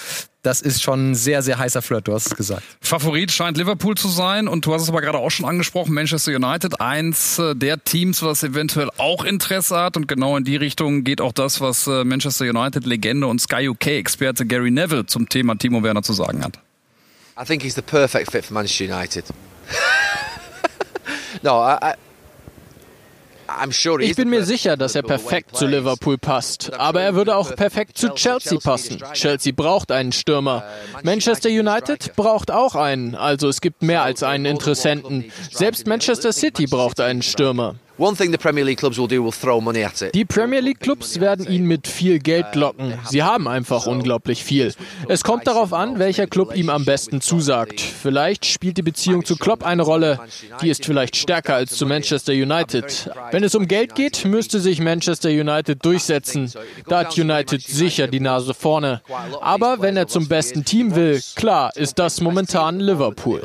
das 0.47 0.61
ist 0.61 0.81
schon 0.81 1.11
ein 1.11 1.15
sehr, 1.15 1.41
sehr 1.41 1.57
heißer 1.57 1.81
Flirt, 1.81 2.07
du 2.07 2.13
hast 2.13 2.27
es 2.27 2.35
gesagt. 2.35 2.63
Favorit 2.79 3.31
scheint 3.31 3.57
Liverpool 3.57 3.95
zu 3.95 4.07
sein 4.07 4.47
und 4.47 4.65
du 4.65 4.73
hast 4.73 4.83
es 4.83 4.89
aber 4.89 5.01
gerade 5.01 5.17
auch 5.17 5.29
schon 5.29 5.45
angesprochen, 5.45 5.93
Manchester 5.93 6.33
United, 6.33 6.79
eins 6.79 7.37
äh, 7.37 7.53
der 7.53 7.83
Teams, 7.83 8.23
was 8.23 8.43
eventuell 8.43 8.89
auch 8.97 9.25
Interesse 9.25 9.77
hat 9.77 9.97
und 9.97 10.07
genau 10.07 10.37
in 10.37 10.45
die 10.45 10.55
Richtung 10.55 11.03
geht 11.03 11.19
auch 11.19 11.33
das, 11.33 11.59
was 11.59 11.87
äh, 11.87 12.05
Manchester 12.05 12.45
United-Legende 12.45 13.27
und 13.27 13.41
Sky 13.41 13.67
UK-Experte 13.67 14.45
Gary 14.45 14.71
Neville 14.71 15.05
zum 15.05 15.27
Thema 15.27 15.55
Timo 15.55 15.83
Werner 15.83 16.03
zu 16.03 16.13
sagen 16.13 16.41
hat. 16.45 16.59
I 17.39 17.45
think 17.45 17.61
he's 17.61 17.75
the 17.75 17.83
perfect 17.83 18.31
fit 18.31 18.45
for 18.45 18.53
Manchester 18.53 18.85
United. 18.85 19.25
no, 21.43 21.59
I, 21.59 21.77
I 21.81 21.93
ich 23.99 24.15
bin 24.15 24.29
mir 24.29 24.43
sicher, 24.43 24.75
dass 24.75 24.95
er 24.95 25.03
perfekt 25.03 25.55
zu 25.55 25.67
Liverpool 25.67 26.17
passt. 26.17 26.73
Aber 26.73 27.01
er 27.01 27.15
würde 27.15 27.35
auch 27.35 27.55
perfekt 27.55 27.97
zu 27.97 28.09
Chelsea 28.09 28.59
passen. 28.59 29.01
Chelsea 29.13 29.53
braucht 29.55 29.91
einen 29.91 30.11
Stürmer. 30.11 30.63
Manchester 31.03 31.49
United 31.49 32.15
braucht 32.15 32.51
auch 32.51 32.75
einen. 32.75 33.15
Also 33.15 33.47
es 33.47 33.61
gibt 33.61 33.81
mehr 33.83 34.03
als 34.03 34.21
einen 34.21 34.45
Interessenten. 34.45 35.31
Selbst 35.51 35.87
Manchester 35.87 36.33
City 36.33 36.67
braucht 36.67 36.99
einen 36.99 37.21
Stürmer. 37.21 37.75
Die 40.13 40.25
Premier 40.25 40.59
League 40.59 40.79
Clubs 40.79 41.19
werden 41.19 41.47
ihn 41.47 41.65
mit 41.65 41.87
viel 41.87 42.19
Geld 42.19 42.53
locken. 42.53 42.93
Sie 43.05 43.23
haben 43.23 43.47
einfach 43.47 43.87
unglaublich 43.87 44.43
viel. 44.43 44.71
Es 45.07 45.23
kommt 45.23 45.47
darauf 45.47 45.73
an, 45.73 45.97
welcher 45.97 46.27
Club 46.27 46.55
ihm 46.55 46.69
am 46.69 46.85
besten 46.85 47.21
zusagt. 47.21 47.81
Vielleicht 47.81 48.45
spielt 48.45 48.77
die 48.77 48.83
Beziehung 48.83 49.25
zu 49.25 49.35
Klopp 49.35 49.65
eine 49.65 49.81
Rolle. 49.81 50.19
Die 50.61 50.69
ist 50.69 50.85
vielleicht 50.85 51.15
stärker 51.15 51.55
als 51.55 51.75
zu 51.75 51.87
Manchester 51.87 52.33
United. 52.33 53.09
Wenn 53.31 53.43
es 53.43 53.55
um 53.55 53.67
Geld 53.67 53.95
geht, 53.95 54.25
müsste 54.25 54.59
sich 54.59 54.79
Manchester 54.79 55.29
United 55.29 55.83
durchsetzen. 55.83 56.51
Da 56.87 56.99
hat 56.99 57.17
United 57.17 57.63
sicher 57.63 58.07
die 58.07 58.19
Nase 58.19 58.53
vorne. 58.53 59.01
Aber 59.41 59.81
wenn 59.81 59.97
er 59.97 60.07
zum 60.07 60.27
besten 60.27 60.63
Team 60.63 60.93
will, 60.93 61.19
klar, 61.35 61.71
ist 61.75 61.97
das 61.97 62.21
momentan 62.21 62.79
Liverpool. 62.79 63.41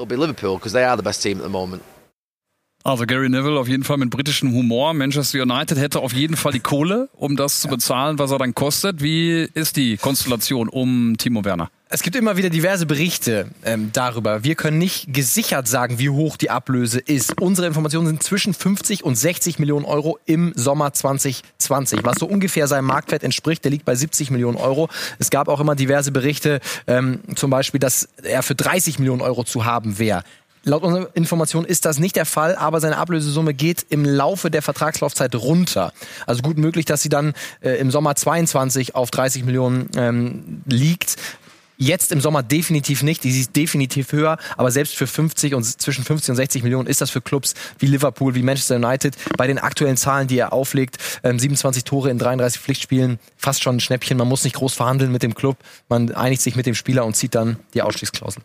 Also 2.84 3.06
Gary 3.06 3.28
Neville 3.28 3.60
auf 3.60 3.68
jeden 3.68 3.84
Fall 3.84 3.96
mit 3.96 4.10
britischem 4.10 4.52
Humor. 4.52 4.92
Manchester 4.92 5.42
United 5.42 5.78
hätte 5.78 6.00
auf 6.00 6.12
jeden 6.12 6.36
Fall 6.36 6.52
die 6.52 6.60
Kohle, 6.60 7.08
um 7.12 7.36
das 7.36 7.60
zu 7.60 7.68
bezahlen, 7.68 8.18
was 8.18 8.32
er 8.32 8.38
dann 8.38 8.54
kostet. 8.54 9.02
Wie 9.02 9.48
ist 9.54 9.76
die 9.76 9.96
Konstellation 9.96 10.68
um 10.68 11.16
Timo 11.16 11.44
Werner? 11.44 11.70
Es 11.94 12.02
gibt 12.02 12.16
immer 12.16 12.38
wieder 12.38 12.48
diverse 12.48 12.86
Berichte 12.86 13.48
ähm, 13.66 13.90
darüber. 13.92 14.44
Wir 14.44 14.54
können 14.54 14.78
nicht 14.78 15.12
gesichert 15.12 15.68
sagen, 15.68 15.98
wie 15.98 16.08
hoch 16.08 16.38
die 16.38 16.48
Ablöse 16.48 16.98
ist. 16.98 17.38
Unsere 17.38 17.66
Informationen 17.66 18.06
sind 18.06 18.22
zwischen 18.22 18.54
50 18.54 19.04
und 19.04 19.14
60 19.14 19.58
Millionen 19.58 19.84
Euro 19.84 20.18
im 20.24 20.54
Sommer 20.56 20.94
2020, 20.94 22.00
was 22.02 22.16
so 22.18 22.24
ungefähr 22.26 22.66
seinem 22.66 22.86
Marktwert 22.86 23.22
entspricht. 23.22 23.62
Der 23.64 23.70
liegt 23.70 23.84
bei 23.84 23.94
70 23.94 24.30
Millionen 24.30 24.56
Euro. 24.56 24.88
Es 25.18 25.28
gab 25.28 25.48
auch 25.48 25.60
immer 25.60 25.74
diverse 25.74 26.12
Berichte, 26.12 26.60
ähm, 26.86 27.20
zum 27.36 27.50
Beispiel, 27.50 27.78
dass 27.78 28.08
er 28.22 28.42
für 28.42 28.54
30 28.54 28.98
Millionen 28.98 29.20
Euro 29.20 29.44
zu 29.44 29.66
haben 29.66 29.98
wäre. 29.98 30.24
Laut 30.64 30.82
unserer 30.82 31.08
Information 31.14 31.64
ist 31.64 31.84
das 31.84 31.98
nicht 31.98 32.14
der 32.14 32.26
Fall, 32.26 32.54
aber 32.54 32.80
seine 32.80 32.96
Ablösesumme 32.96 33.52
geht 33.52 33.84
im 33.88 34.04
Laufe 34.04 34.50
der 34.50 34.62
Vertragslaufzeit 34.62 35.34
runter. 35.34 35.92
Also 36.26 36.42
gut 36.42 36.56
möglich, 36.56 36.84
dass 36.84 37.02
sie 37.02 37.08
dann 37.08 37.34
äh, 37.62 37.80
im 37.80 37.90
Sommer 37.90 38.14
22 38.14 38.94
auf 38.94 39.10
30 39.10 39.44
Millionen 39.44 39.88
ähm, 39.96 40.62
liegt. 40.66 41.16
Jetzt 41.78 42.12
im 42.12 42.20
Sommer 42.20 42.44
definitiv 42.44 43.02
nicht, 43.02 43.24
die 43.24 43.30
ist 43.30 43.56
definitiv 43.56 44.12
höher, 44.12 44.38
aber 44.56 44.70
selbst 44.70 44.94
für 44.94 45.08
50 45.08 45.54
und 45.54 45.64
zwischen 45.64 46.04
50 46.04 46.30
und 46.30 46.36
60 46.36 46.62
Millionen 46.62 46.86
ist 46.86 47.00
das 47.00 47.10
für 47.10 47.20
Clubs 47.20 47.54
wie 47.80 47.86
Liverpool, 47.86 48.36
wie 48.36 48.42
Manchester 48.42 48.76
United 48.76 49.16
bei 49.36 49.48
den 49.48 49.58
aktuellen 49.58 49.96
Zahlen, 49.96 50.28
die 50.28 50.38
er 50.38 50.52
auflegt, 50.52 50.98
ähm, 51.24 51.40
27 51.40 51.82
Tore 51.82 52.10
in 52.10 52.18
33 52.18 52.60
Pflichtspielen, 52.60 53.18
fast 53.36 53.64
schon 53.64 53.76
ein 53.76 53.80
Schnäppchen. 53.80 54.16
Man 54.16 54.28
muss 54.28 54.44
nicht 54.44 54.54
groß 54.54 54.74
verhandeln 54.74 55.10
mit 55.10 55.24
dem 55.24 55.34
Club, 55.34 55.56
man 55.88 56.14
einigt 56.14 56.42
sich 56.42 56.54
mit 56.54 56.66
dem 56.66 56.76
Spieler 56.76 57.04
und 57.04 57.16
zieht 57.16 57.34
dann 57.34 57.56
die 57.74 57.82
Ausstiegsklausel. 57.82 58.44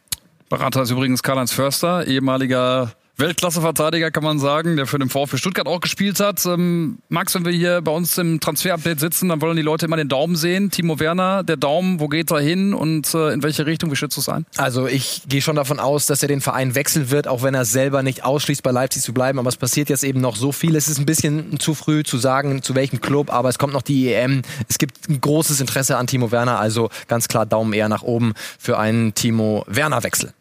Berater 0.49 0.81
ist 0.81 0.91
übrigens 0.91 1.23
Karl-Heinz 1.23 1.51
Förster, 1.51 2.07
ehemaliger 2.07 2.93
Weltklasse-Verteidiger, 3.17 4.11
kann 4.11 4.23
man 4.23 4.37
sagen, 4.37 4.75
der 4.75 4.85
für 4.85 4.99
den 4.99 5.09
VfB 5.09 5.37
Stuttgart 5.37 5.65
auch 5.65 5.81
gespielt 5.81 6.19
hat. 6.19 6.45
Ähm, 6.45 6.99
Max, 7.09 7.33
wenn 7.33 7.45
wir 7.45 7.51
hier 7.51 7.81
bei 7.81 7.91
uns 7.91 8.15
im 8.19 8.39
Transfer-Update 8.39 8.99
sitzen, 8.99 9.29
dann 9.29 9.41
wollen 9.41 9.55
die 9.55 9.63
Leute 9.63 9.87
immer 9.87 9.97
den 9.97 10.07
Daumen 10.07 10.35
sehen. 10.35 10.69
Timo 10.69 10.99
Werner, 10.99 11.43
der 11.43 11.57
Daumen, 11.57 11.99
wo 11.99 12.09
geht 12.09 12.29
er 12.29 12.39
hin 12.39 12.75
und 12.75 13.11
äh, 13.15 13.33
in 13.33 13.41
welche 13.41 13.65
Richtung? 13.65 13.89
Wie 13.91 13.95
schätzt 13.95 14.17
du 14.17 14.21
es 14.21 14.29
ein? 14.29 14.45
Also 14.57 14.85
ich 14.85 15.23
gehe 15.27 15.41
schon 15.41 15.55
davon 15.55 15.79
aus, 15.79 16.05
dass 16.05 16.21
er 16.21 16.27
den 16.27 16.41
Verein 16.41 16.75
wechseln 16.75 17.09
wird, 17.09 17.27
auch 17.27 17.41
wenn 17.41 17.55
er 17.55 17.65
selber 17.65 18.03
nicht 18.03 18.23
ausschließt, 18.23 18.61
bei 18.61 18.71
Leipzig 18.71 19.01
zu 19.01 19.13
bleiben. 19.13 19.39
Aber 19.39 19.49
es 19.49 19.57
passiert 19.57 19.89
jetzt 19.89 20.03
eben 20.03 20.21
noch 20.21 20.35
so 20.35 20.51
viel. 20.51 20.75
Es 20.75 20.87
ist 20.87 20.99
ein 20.99 21.07
bisschen 21.07 21.59
zu 21.59 21.73
früh 21.73 22.03
zu 22.03 22.17
sagen, 22.17 22.61
zu 22.61 22.75
welchem 22.75 23.01
Club, 23.01 23.33
aber 23.33 23.49
es 23.49 23.57
kommt 23.57 23.73
noch 23.73 23.81
die 23.81 24.13
EM. 24.13 24.43
Es 24.69 24.77
gibt 24.77 25.09
ein 25.09 25.19
großes 25.19 25.59
Interesse 25.59 25.97
an 25.97 26.05
Timo 26.05 26.31
Werner, 26.31 26.59
also 26.59 26.89
ganz 27.07 27.27
klar 27.27 27.47
Daumen 27.47 27.73
eher 27.73 27.89
nach 27.89 28.03
oben 28.03 28.33
für 28.59 28.77
einen 28.77 29.15
Timo 29.15 29.65
Werner-Wechsel. 29.67 30.33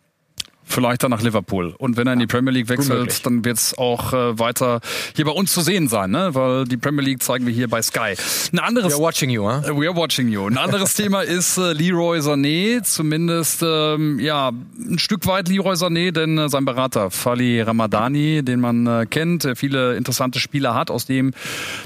Vielleicht 0.68 1.02
dann 1.02 1.12
nach 1.12 1.22
Liverpool. 1.22 1.74
Und 1.78 1.96
wenn 1.96 2.06
er 2.06 2.12
in 2.14 2.18
die 2.18 2.26
Premier 2.26 2.52
League 2.52 2.68
wechselt, 2.68 3.24
dann 3.24 3.44
wird 3.44 3.56
es 3.56 3.78
auch 3.78 4.12
äh, 4.12 4.38
weiter 4.38 4.80
hier 5.14 5.24
bei 5.24 5.30
uns 5.30 5.52
zu 5.52 5.60
sehen 5.60 5.88
sein, 5.88 6.10
ne? 6.10 6.34
Weil 6.34 6.64
die 6.64 6.76
Premier 6.76 7.04
League 7.04 7.22
zeigen 7.22 7.46
wir 7.46 7.52
hier 7.52 7.68
bei 7.68 7.80
Sky. 7.82 8.14
Ein 8.52 8.58
anderes. 8.58 8.92
We 8.92 8.96
are 8.96 9.02
watching 9.02 9.30
you, 9.30 9.44
huh? 9.44 9.62
We 9.78 9.88
are 9.88 9.96
watching 9.96 10.28
you. 10.28 10.46
Ein 10.46 10.58
anderes 10.58 10.94
Thema 10.96 11.22
ist 11.22 11.56
äh, 11.56 11.72
Leroy 11.72 12.18
Sané, 12.18 12.82
zumindest 12.82 13.62
ähm, 13.62 14.18
ja 14.18 14.50
ein 14.78 14.98
Stück 14.98 15.26
weit 15.26 15.48
Leroy 15.48 15.74
Sané, 15.74 16.10
denn 16.10 16.36
äh, 16.36 16.48
sein 16.48 16.64
Berater 16.64 17.10
Fali 17.10 17.62
Ramadani, 17.62 18.42
den 18.42 18.60
man 18.60 18.86
äh, 18.86 19.06
kennt, 19.06 19.44
der 19.44 19.56
viele 19.56 19.96
interessante 19.96 20.40
Spieler 20.40 20.74
hat, 20.74 20.90
aus 20.90 21.06
dem 21.06 21.32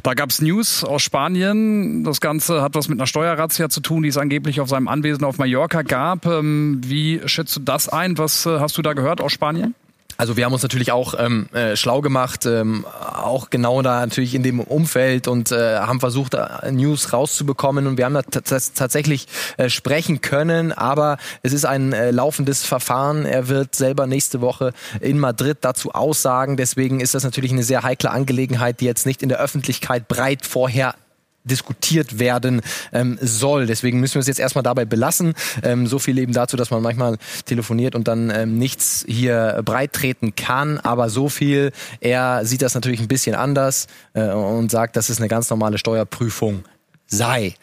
da 0.03 0.15
gab's 0.15 0.41
News 0.41 0.85
aus 0.85 1.03
Spanien. 1.03 2.05
Das 2.05 2.21
Ganze 2.21 2.63
hat 2.63 2.75
was 2.75 2.89
mit 2.89 2.99
einer 2.99 3.07
Steuerrazzia 3.07 3.69
zu 3.69 3.81
tun, 3.81 4.03
die 4.03 4.09
es 4.09 4.17
angeblich 4.17 4.61
auf 4.61 4.69
seinem 4.69 4.89
Anwesen 4.89 5.25
auf 5.25 5.39
Mallorca 5.39 5.83
gab. 5.83 6.27
Ähm, 6.27 6.81
wie 6.85 7.21
schätzt 7.27 7.57
du 7.57 7.61
das 7.61 7.89
ein? 7.89 8.19
Was 8.19 8.47
äh, 8.47 8.59
hast 8.59 8.70
du 8.77 8.83
da 8.83 8.93
gehört 8.93 9.21
aus 9.21 9.33
Spanien? 9.33 9.75
Also 10.21 10.37
wir 10.37 10.45
haben 10.45 10.53
uns 10.53 10.63
natürlich 10.63 10.93
auch 10.93 11.15
ähm, 11.19 11.49
äh, 11.55 11.77
schlau 11.77 12.03
gemacht, 12.03 12.45
ähm, 12.45 12.85
auch 12.85 13.49
genau 13.49 13.81
da 13.81 14.01
natürlich 14.01 14.35
in 14.35 14.43
dem 14.43 14.61
Umfeld 14.61 15.29
und 15.29 15.51
äh, 15.51 15.79
haben 15.79 15.99
versucht, 15.99 16.35
äh, 16.35 16.71
News 16.71 17.15
rauszubekommen 17.15 17.87
und 17.87 17.97
wir 17.97 18.05
haben 18.05 18.13
da 18.13 18.21
tatsächlich 18.21 19.29
äh, 19.57 19.71
sprechen 19.71 20.21
können, 20.21 20.73
aber 20.73 21.17
es 21.43 21.55
ist 21.55 21.65
ein 21.65 21.95
äh, 21.95 22.11
laufendes 22.11 22.67
Verfahren. 22.67 23.25
Er 23.25 23.49
wird 23.49 23.75
selber 23.75 24.07
nächste 24.07 24.43
Woche 24.43 24.75
in 25.01 25.19
Madrid 25.19 25.57
dazu 25.63 25.93
aussagen. 25.93 26.59
Deswegen 26.59 27.01
ist 27.01 27.15
das 27.15 27.25
natürlich 27.25 27.53
eine 27.53 27.63
sehr 27.63 27.83
heikle 27.83 28.11
Angelegenheit, 28.11 28.83
die 28.83 28.85
jetzt 28.85 29.07
nicht 29.07 29.23
in 29.23 29.31
der 29.31 29.41
Öffentlichkeit 29.41 30.07
breit 30.07 30.45
vorher 30.45 30.97
diskutiert 31.45 32.19
werden 32.19 32.61
ähm, 32.93 33.19
soll. 33.21 33.67
Deswegen 33.67 34.01
müssen 34.01 34.15
wir 34.15 34.21
es 34.21 34.27
jetzt 34.27 34.41
erstmal 34.41 34.63
dabei 34.63 34.85
belassen. 34.85 35.35
Ähm, 35.63 35.87
so 35.87 35.99
viel 35.99 36.19
eben 36.19 36.33
dazu, 36.33 36.57
dass 36.57 36.71
man 36.71 36.83
manchmal 36.83 37.19
telefoniert 37.45 37.95
und 37.95 38.09
dann 38.09 38.31
ähm, 38.31 38.59
nichts 38.59 39.05
hier 39.09 39.63
breit 39.65 39.93
treten 39.93 40.35
kann. 40.35 40.79
Aber 40.81 41.09
so 41.09 41.29
viel, 41.29 41.73
er 42.01 42.45
sieht 42.45 42.63
das 42.63 42.75
natürlich 42.75 43.01
ein 43.01 43.09
bisschen 43.09 43.35
anders 43.35 43.87
äh, 44.15 44.29
und 44.29 44.71
sagt, 44.71 44.97
dass 44.97 45.09
es 45.09 45.19
eine 45.19 45.29
ganz 45.29 45.51
normale 45.51 45.79
Steuerprüfung 45.79 46.65
sei. 47.07 47.55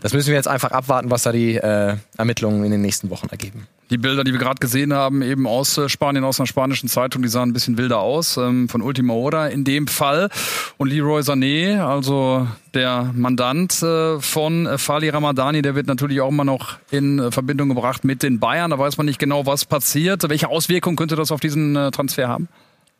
Das 0.00 0.12
müssen 0.12 0.28
wir 0.28 0.36
jetzt 0.36 0.48
einfach 0.48 0.70
abwarten, 0.70 1.10
was 1.10 1.24
da 1.24 1.32
die 1.32 1.56
äh, 1.56 1.96
Ermittlungen 2.16 2.64
in 2.64 2.70
den 2.70 2.80
nächsten 2.80 3.10
Wochen 3.10 3.28
ergeben. 3.28 3.66
Die 3.90 3.98
Bilder, 3.98 4.24
die 4.24 4.32
wir 4.32 4.38
gerade 4.38 4.60
gesehen 4.60 4.94
haben, 4.94 5.22
eben 5.22 5.46
aus 5.46 5.76
äh, 5.76 5.88
Spanien, 5.88 6.24
aus 6.24 6.40
einer 6.40 6.46
spanischen 6.46 6.88
Zeitung, 6.88 7.22
die 7.22 7.28
sahen 7.28 7.50
ein 7.50 7.52
bisschen 7.52 7.76
wilder 7.76 8.00
aus, 8.00 8.36
ähm, 8.36 8.68
von 8.68 8.80
Ultima 8.80 9.12
Hora 9.12 9.48
in 9.48 9.64
dem 9.64 9.86
Fall. 9.86 10.30
Und 10.78 10.88
Leroy 10.88 11.20
Sané, 11.20 11.80
also 11.80 12.48
der 12.72 13.12
Mandant 13.14 13.82
äh, 13.82 14.18
von 14.20 14.66
äh, 14.66 14.78
Fali 14.78 15.10
Ramadani, 15.10 15.62
der 15.62 15.74
wird 15.74 15.86
natürlich 15.86 16.20
auch 16.20 16.30
immer 16.30 16.44
noch 16.44 16.78
in 16.90 17.18
äh, 17.18 17.30
Verbindung 17.30 17.68
gebracht 17.68 18.04
mit 18.04 18.22
den 18.22 18.40
Bayern. 18.40 18.70
Da 18.70 18.78
weiß 18.78 18.96
man 18.96 19.06
nicht 19.06 19.18
genau, 19.18 19.46
was 19.46 19.64
passiert. 19.66 20.28
Welche 20.28 20.48
Auswirkungen 20.48 20.96
könnte 20.96 21.16
das 21.16 21.30
auf 21.30 21.40
diesen 21.40 21.74
Transfer 21.92 22.28
haben? 22.28 22.48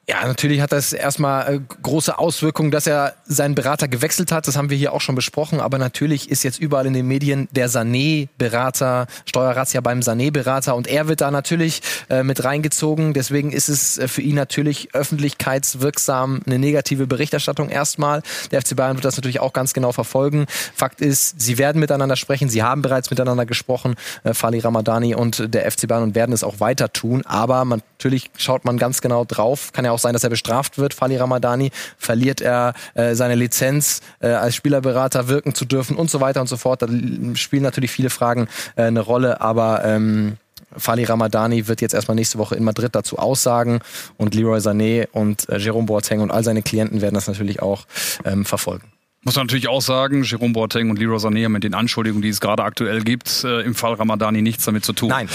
Ja, 0.06 0.26
natürlich 0.26 0.60
hat 0.60 0.70
das 0.72 0.92
erstmal 0.92 1.54
äh, 1.54 1.60
große 1.82 2.18
Auswirkungen, 2.18 2.70
dass 2.70 2.86
er 2.86 3.14
seinen 3.24 3.54
Berater 3.54 3.88
gewechselt 3.88 4.32
hat. 4.32 4.46
Das 4.46 4.54
haben 4.54 4.68
wir 4.68 4.76
hier 4.76 4.92
auch 4.92 5.00
schon 5.00 5.14
besprochen. 5.14 5.60
Aber 5.60 5.78
natürlich 5.78 6.30
ist 6.30 6.42
jetzt 6.42 6.60
überall 6.60 6.84
in 6.84 6.92
den 6.92 7.06
Medien 7.06 7.48
der 7.52 7.70
Sané-Berater, 7.70 9.06
Steuerrazzia 9.24 9.80
beim 9.80 10.00
Sané-Berater. 10.00 10.74
Und 10.74 10.88
er 10.88 11.08
wird 11.08 11.22
da 11.22 11.30
natürlich 11.30 11.80
äh, 12.10 12.22
mit 12.22 12.44
reingezogen. 12.44 13.14
Deswegen 13.14 13.50
ist 13.50 13.70
es 13.70 13.96
äh, 13.96 14.06
für 14.06 14.20
ihn 14.20 14.34
natürlich 14.34 14.94
öffentlichkeitswirksam 14.94 16.42
eine 16.44 16.58
negative 16.58 17.06
Berichterstattung 17.06 17.70
erstmal. 17.70 18.22
Der 18.50 18.60
FC 18.60 18.76
Bayern 18.76 18.96
wird 18.96 19.06
das 19.06 19.16
natürlich 19.16 19.40
auch 19.40 19.54
ganz 19.54 19.72
genau 19.72 19.92
verfolgen. 19.92 20.44
Fakt 20.74 21.00
ist, 21.00 21.40
sie 21.40 21.56
werden 21.56 21.80
miteinander 21.80 22.16
sprechen. 22.16 22.50
Sie 22.50 22.62
haben 22.62 22.82
bereits 22.82 23.08
miteinander 23.08 23.46
gesprochen, 23.46 23.94
äh, 24.24 24.34
Fali 24.34 24.58
Ramadani 24.58 25.14
und 25.14 25.54
der 25.54 25.70
FC 25.70 25.88
Bayern 25.88 26.02
und 26.02 26.14
werden 26.14 26.34
es 26.34 26.44
auch 26.44 26.60
weiter 26.60 26.92
tun. 26.92 27.24
Aber 27.24 27.64
man, 27.64 27.80
natürlich 27.96 28.30
schaut 28.36 28.66
man 28.66 28.76
ganz 28.76 29.00
genau 29.00 29.24
drauf. 29.24 29.72
Kann 29.72 29.86
ja 29.86 29.93
auch 29.94 29.98
sein, 29.98 30.12
dass 30.12 30.24
er 30.24 30.30
bestraft 30.30 30.78
wird. 30.78 30.94
Fali 30.94 31.16
Ramadani 31.16 31.70
verliert 31.98 32.40
er 32.40 32.74
äh, 32.94 33.14
seine 33.14 33.34
Lizenz, 33.34 34.00
äh, 34.20 34.28
als 34.28 34.54
Spielerberater 34.54 35.28
wirken 35.28 35.54
zu 35.54 35.64
dürfen 35.64 35.96
und 35.96 36.10
so 36.10 36.20
weiter 36.20 36.40
und 36.40 36.48
so 36.48 36.56
fort. 36.56 36.82
Da 36.82 36.88
spielen 37.34 37.62
natürlich 37.62 37.90
viele 37.90 38.10
Fragen 38.10 38.48
äh, 38.76 38.82
eine 38.82 39.00
Rolle, 39.00 39.40
aber 39.40 39.84
ähm, 39.84 40.36
Fali 40.76 41.04
Ramadani 41.04 41.68
wird 41.68 41.80
jetzt 41.80 41.94
erstmal 41.94 42.16
nächste 42.16 42.38
Woche 42.38 42.56
in 42.56 42.64
Madrid 42.64 42.94
dazu 42.94 43.18
aussagen 43.18 43.80
und 44.16 44.34
Leroy 44.34 44.58
Sané 44.58 45.08
und 45.12 45.48
äh, 45.48 45.58
Jerome 45.58 45.86
Boateng 45.86 46.20
und 46.20 46.30
all 46.30 46.44
seine 46.44 46.62
Klienten 46.62 47.00
werden 47.00 47.14
das 47.14 47.28
natürlich 47.28 47.62
auch 47.62 47.86
ähm, 48.24 48.44
verfolgen. 48.44 48.93
Muss 49.24 49.36
man 49.36 49.46
natürlich 49.46 49.68
auch 49.68 49.80
sagen, 49.80 50.22
Jerome 50.22 50.52
Boateng 50.52 50.90
und 50.90 50.98
Leroy 50.98 51.16
Sané 51.16 51.44
haben 51.44 51.52
mit 51.52 51.64
den 51.64 51.72
Anschuldigungen, 51.72 52.22
die 52.22 52.28
es 52.28 52.40
gerade 52.40 52.62
aktuell 52.62 53.00
gibt, 53.00 53.42
äh, 53.44 53.62
im 53.62 53.74
Fall 53.74 53.94
Ramadani 53.94 54.42
nichts 54.42 54.64
damit 54.66 54.84
zu 54.84 54.92
tun. 54.92 55.08
Nein. 55.08 55.28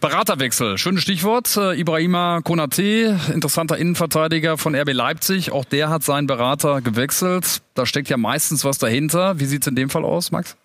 Beraterwechsel, 0.00 0.78
schönes 0.78 1.02
Stichwort. 1.02 1.56
Äh, 1.56 1.78
Ibrahima 1.78 2.40
Konate, 2.42 3.18
interessanter 3.32 3.76
Innenverteidiger 3.78 4.58
von 4.58 4.74
RB 4.74 4.92
Leipzig. 4.92 5.52
Auch 5.52 5.64
der 5.64 5.90
hat 5.90 6.02
seinen 6.02 6.26
Berater 6.26 6.80
gewechselt. 6.80 7.62
Da 7.74 7.86
steckt 7.86 8.08
ja 8.08 8.16
meistens 8.16 8.64
was 8.64 8.78
dahinter. 8.78 9.38
Wie 9.38 9.46
sieht's 9.46 9.66
in 9.68 9.76
dem 9.76 9.90
Fall 9.90 10.04
aus, 10.04 10.32
Max? 10.32 10.56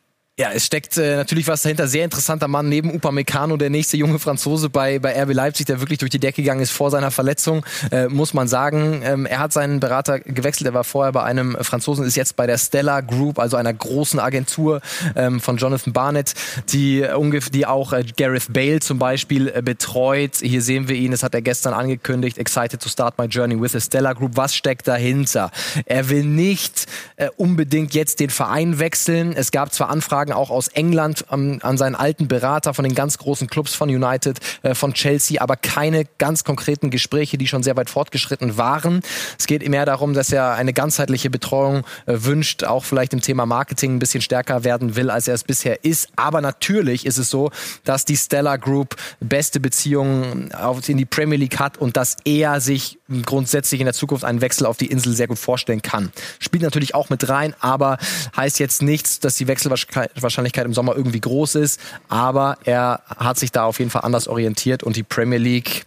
Ja, 0.41 0.49
es 0.51 0.65
steckt 0.65 0.97
äh, 0.97 1.17
natürlich 1.17 1.47
was 1.47 1.61
dahinter. 1.61 1.87
Sehr 1.87 2.03
interessanter 2.03 2.47
Mann 2.47 2.67
neben 2.67 2.89
Upamecano, 2.95 3.57
der 3.57 3.69
nächste 3.69 3.95
junge 3.95 4.17
Franzose 4.17 4.71
bei, 4.71 4.97
bei 4.97 5.13
RB 5.21 5.35
Leipzig, 5.35 5.67
der 5.67 5.81
wirklich 5.81 5.99
durch 5.99 6.09
die 6.09 6.17
Decke 6.17 6.41
gegangen 6.41 6.61
ist 6.61 6.71
vor 6.71 6.89
seiner 6.89 7.11
Verletzung, 7.11 7.63
äh, 7.91 8.07
muss 8.07 8.33
man 8.33 8.47
sagen. 8.47 9.03
Ähm, 9.05 9.27
er 9.27 9.37
hat 9.37 9.53
seinen 9.53 9.79
Berater 9.79 10.19
gewechselt. 10.19 10.65
Er 10.65 10.73
war 10.73 10.83
vorher 10.83 11.11
bei 11.11 11.21
einem 11.21 11.55
Franzosen, 11.61 12.05
ist 12.05 12.15
jetzt 12.15 12.37
bei 12.37 12.47
der 12.47 12.57
Stella 12.57 13.01
Group, 13.01 13.37
also 13.37 13.55
einer 13.55 13.71
großen 13.71 14.19
Agentur 14.19 14.81
ähm, 15.15 15.39
von 15.39 15.57
Jonathan 15.57 15.93
Barnett, 15.93 16.33
die, 16.73 17.03
ungefähr, 17.03 17.51
die 17.51 17.67
auch 17.67 17.93
äh, 17.93 18.03
Gareth 18.17 18.51
Bale 18.51 18.79
zum 18.79 18.97
Beispiel 18.97 19.47
äh, 19.47 19.61
betreut. 19.61 20.37
Hier 20.41 20.63
sehen 20.63 20.87
wir 20.87 20.95
ihn, 20.95 21.11
das 21.11 21.21
hat 21.21 21.35
er 21.35 21.43
gestern 21.43 21.75
angekündigt, 21.75 22.39
excited 22.39 22.81
to 22.81 22.89
start 22.89 23.19
my 23.19 23.25
journey 23.25 23.61
with 23.61 23.73
the 23.73 23.79
Stella 23.79 24.13
Group. 24.13 24.31
Was 24.37 24.55
steckt 24.55 24.87
dahinter? 24.87 25.51
Er 25.85 26.09
will 26.09 26.23
nicht 26.23 26.87
äh, 27.17 27.29
unbedingt 27.37 27.93
jetzt 27.93 28.19
den 28.19 28.31
Verein 28.31 28.79
wechseln. 28.79 29.33
Es 29.33 29.51
gab 29.51 29.71
zwar 29.71 29.91
Anfragen 29.91 30.30
auch 30.31 30.49
aus 30.49 30.67
England 30.69 31.25
ähm, 31.31 31.59
an 31.61 31.77
seinen 31.77 31.95
alten 31.95 32.27
Berater 32.27 32.73
von 32.73 32.83
den 32.83 32.95
ganz 32.95 33.17
großen 33.17 33.47
Clubs 33.47 33.75
von 33.75 33.89
United, 33.89 34.39
äh, 34.63 34.75
von 34.75 34.93
Chelsea, 34.93 35.41
aber 35.41 35.55
keine 35.55 36.05
ganz 36.17 36.43
konkreten 36.43 36.89
Gespräche, 36.89 37.37
die 37.37 37.47
schon 37.47 37.63
sehr 37.63 37.75
weit 37.75 37.89
fortgeschritten 37.89 38.57
waren. 38.57 39.01
Es 39.37 39.47
geht 39.47 39.67
mehr 39.67 39.85
darum, 39.85 40.13
dass 40.13 40.31
er 40.31 40.53
eine 40.53 40.73
ganzheitliche 40.73 41.29
Betreuung 41.29 41.83
äh, 42.05 42.17
wünscht, 42.23 42.63
auch 42.63 42.83
vielleicht 42.85 43.13
im 43.13 43.21
Thema 43.21 43.45
Marketing 43.45 43.95
ein 43.95 43.99
bisschen 43.99 44.21
stärker 44.21 44.63
werden 44.63 44.95
will, 44.95 45.09
als 45.09 45.27
er 45.27 45.35
es 45.35 45.43
bisher 45.43 45.83
ist. 45.83 46.09
Aber 46.15 46.41
natürlich 46.41 47.05
ist 47.05 47.17
es 47.17 47.29
so, 47.29 47.51
dass 47.83 48.05
die 48.05 48.17
Stella 48.17 48.57
Group 48.57 48.95
beste 49.19 49.59
Beziehungen 49.59 50.51
in 50.87 50.97
die 50.97 51.05
Premier 51.05 51.37
League 51.37 51.59
hat 51.59 51.77
und 51.77 51.97
dass 51.97 52.17
er 52.25 52.61
sich 52.61 52.99
grundsätzlich 53.25 53.81
in 53.81 53.85
der 53.85 53.93
Zukunft 53.93 54.23
einen 54.23 54.41
Wechsel 54.41 54.65
auf 54.65 54.77
die 54.77 54.87
Insel 54.87 55.13
sehr 55.13 55.27
gut 55.27 55.39
vorstellen 55.39 55.81
kann. 55.81 56.11
Spielt 56.39 56.63
natürlich 56.63 56.95
auch 56.95 57.09
mit 57.09 57.27
rein, 57.29 57.53
aber 57.59 57.97
heißt 58.35 58.59
jetzt 58.59 58.81
nichts, 58.81 59.19
dass 59.19 59.35
die 59.35 59.47
Wechselwahrscheinlichkeit 59.47 60.20
im 60.65 60.73
Sommer 60.73 60.95
irgendwie 60.95 61.19
groß 61.19 61.55
ist. 61.55 61.79
Aber 62.09 62.57
er 62.63 63.01
hat 63.07 63.37
sich 63.37 63.51
da 63.51 63.65
auf 63.65 63.79
jeden 63.79 63.91
Fall 63.91 64.03
anders 64.03 64.27
orientiert 64.27 64.83
und 64.83 64.95
die 64.95 65.03
Premier 65.03 65.39
League, 65.39 65.85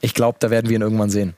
ich 0.00 0.14
glaube, 0.14 0.38
da 0.40 0.50
werden 0.50 0.68
wir 0.68 0.76
ihn 0.76 0.82
irgendwann 0.82 1.10
sehen. 1.10 1.34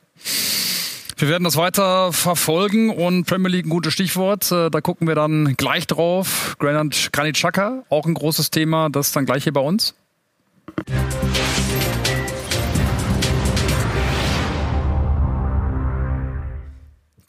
Wir 1.16 1.28
werden 1.28 1.44
das 1.44 1.56
weiter 1.56 2.12
verfolgen 2.12 2.90
und 2.90 3.26
Premier 3.26 3.48
League 3.48 3.66
ein 3.66 3.70
gutes 3.70 3.92
Stichwort. 3.92 4.50
Äh, 4.50 4.70
da 4.70 4.80
gucken 4.80 5.06
wir 5.06 5.14
dann 5.14 5.54
gleich 5.56 5.86
drauf. 5.86 6.56
Granit 6.58 7.12
Xhaka, 7.34 7.84
auch 7.90 8.06
ein 8.06 8.14
großes 8.14 8.50
Thema, 8.50 8.90
das 8.90 9.12
dann 9.12 9.24
gleich 9.24 9.44
hier 9.44 9.52
bei 9.52 9.60
uns. 9.60 9.94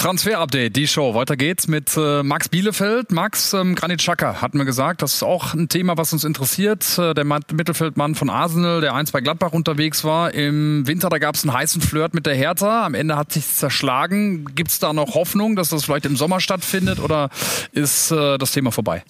Transfer-Update, 0.04 0.76
die 0.76 0.86
Show. 0.86 1.16
Weiter 1.16 1.38
geht's 1.38 1.70
mit 1.70 1.96
äh, 1.96 2.24
Max 2.24 2.50
Bielefeld. 2.50 3.14
Max 3.14 3.54
ähm, 3.54 3.74
Granit 3.74 4.00
Xhaka 4.00 4.42
hatten 4.42 4.58
wir 4.58 4.66
gesagt, 4.66 5.02
das 5.02 5.14
ist 5.14 5.24
auch 5.24 5.54
ein 5.54 5.70
Thema, 5.70 5.96
was 5.96 6.12
uns 6.12 6.26
interessiert. 6.26 7.00
Äh, 7.00 7.14
der 7.14 7.24
Mittelfeldmann 7.24 8.14
von 8.14 8.30
Arsenal, 8.30 8.82
der 8.82 8.96
einst 8.96 9.14
bei 9.14 9.22
Gladbach 9.22 9.54
unterwegs 9.54 10.04
war. 10.04 10.34
Im 10.34 10.86
Winter, 10.88 11.08
da 11.08 11.20
gab's 11.20 11.46
einen 11.46 11.54
heißen 11.54 11.82
Flirt 11.82 12.14
mit 12.14 12.26
der 12.26 12.36
Hertha. 12.36 12.86
Am 12.86 12.96
Ende 12.96 13.16
hat 13.16 13.32
sich 13.32 13.48
zerschlagen. 13.48 14.44
Gibt's 14.54 14.78
da 14.78 14.92
noch 14.92 15.16
Hoffnung, 15.16 15.56
dass 15.56 15.70
das 15.70 15.86
vielleicht 15.86 16.06
im 16.06 16.18
Sommer 16.18 16.42
stattfindet 16.42 17.00
oder 17.00 17.30
ist 17.72 18.12
äh, 18.12 18.38
das 18.38 18.52
Thema 18.52 18.74
vorbei? 18.74 19.06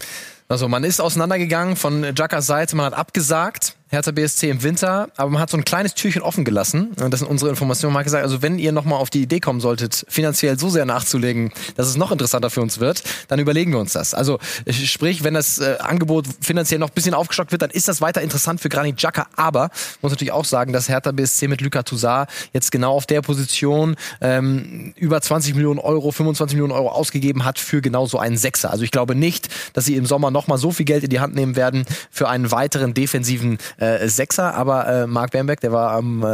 Also 0.48 0.68
man 0.68 0.84
ist 0.84 1.02
auseinandergegangen 1.02 1.76
von 1.76 2.04
Xhakas 2.14 2.46
Seite, 2.46 2.76
man 2.76 2.86
hat 2.86 2.94
abgesagt. 2.94 3.78
Hertha 3.94 4.10
BSC 4.10 4.50
im 4.50 4.64
Winter, 4.64 5.10
aber 5.18 5.30
man 5.30 5.40
hat 5.40 5.52
so 5.52 5.58
ein 5.58 5.64
kleines 5.64 5.94
Türchen 5.94 6.24
offen 6.24 6.44
gelassen. 6.44 6.94
Das 6.96 7.20
sind 7.20 7.30
unsere 7.30 7.52
Informationen. 7.52 7.94
Man 7.94 8.00
hat 8.00 8.06
gesagt, 8.06 8.24
also 8.24 8.42
wenn 8.42 8.58
ihr 8.58 8.72
nochmal 8.72 9.00
auf 9.00 9.12
die 9.12 9.22
Idee 9.22 9.40
kommen 9.40 9.60
solltet, 9.60 10.04
finanziell 10.10 10.58
so 10.58 10.68
sehr 10.70 10.86
nachzulegen, 10.86 11.52
dass 11.76 11.86
es 11.86 11.96
noch 11.96 12.12
interessanter 12.12 12.50
für 12.50 12.62
uns 12.62 12.80
wird, 12.80 13.04
dann 13.28 13.38
überlegen 13.38 13.72
wir 13.72 13.80
uns 13.80 13.94
das. 13.94 14.16
Also 14.16 14.40
sprich, 14.68 15.24
wenn 15.24 15.36
das 15.36 15.60
äh, 15.60 15.78
Angebot 15.80 16.26
finanziell 16.42 16.80
noch 16.80 16.90
ein 16.90 16.94
bisschen 16.96 17.14
aufgestockt 17.14 17.52
wird, 17.52 17.62
dann 17.62 17.70
ist 17.70 17.88
das 17.88 18.02
weiter 18.02 18.22
interessant 18.22 18.62
für 18.62 18.70
Granit 18.70 18.98
Xhaka. 18.98 19.28
Aber 19.36 19.70
muss 20.02 20.12
natürlich 20.12 20.32
auch 20.32 20.46
sagen, 20.46 20.74
dass 20.74 20.90
Hertha 20.90 21.12
BSC 21.12 21.48
mit 21.48 21.62
Luka 21.62 21.84
Toussaint 21.84 22.30
jetzt 22.52 22.72
genau 22.72 22.96
auf 22.96 23.06
der 23.06 23.22
Position 23.22 23.96
ähm, 24.22 24.94
über 24.96 25.22
20 25.22 25.54
Millionen 25.54 25.80
Euro, 25.80 26.12
25 26.12 26.56
Millionen 26.56 26.74
Euro 26.74 26.90
ausgegeben 26.90 27.46
hat 27.46 27.60
für 27.60 27.80
genau 27.82 28.08
so 28.08 28.18
einen 28.18 28.38
Sechser. 28.38 28.72
Also 28.72 28.84
ich 28.84 28.92
glaube 28.92 29.14
nicht, 29.14 29.50
dass 29.74 29.86
sie 29.86 29.98
im 29.98 30.08
Sommer 30.08 30.32
nochmal 30.32 30.58
so 30.58 30.72
viel 30.72 30.88
Geld 30.88 31.04
in 31.04 31.12
die 31.12 31.20
Hand 31.20 31.36
nehmen 31.36 31.56
werden 31.56 31.86
für 32.10 32.28
einen 32.28 32.50
weiteren 32.50 32.96
defensiven 32.96 33.60
äh, 33.84 34.08
Sechser, 34.08 34.54
aber 34.56 34.88
äh, 34.88 35.08
Mark 35.08 35.32
Bamberg, 35.32 35.60
der 35.62 35.72
war 35.72 35.92
am 35.92 36.24
äh, 36.24 36.26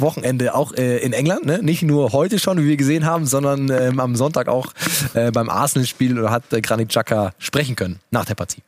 Wochenende 0.00 0.54
auch 0.54 0.72
äh, 0.72 0.98
in 0.98 1.12
England, 1.12 1.44
ne? 1.46 1.60
nicht 1.62 1.82
nur 1.82 2.12
heute 2.12 2.38
schon, 2.38 2.58
wie 2.58 2.68
wir 2.68 2.76
gesehen 2.76 3.06
haben, 3.06 3.26
sondern 3.26 3.70
äh, 3.70 3.92
am 3.96 4.16
Sonntag 4.16 4.48
auch 4.48 4.72
äh, 5.14 5.30
beim 5.30 5.48
Arsenal-Spiel 5.48 6.18
oder 6.18 6.30
hat 6.30 6.52
äh, 6.52 6.60
Granit 6.60 6.88
Xhaka 6.90 7.32
sprechen 7.38 7.76
können 7.76 8.00
nach 8.10 8.24
der 8.24 8.34
Partie. 8.34 8.62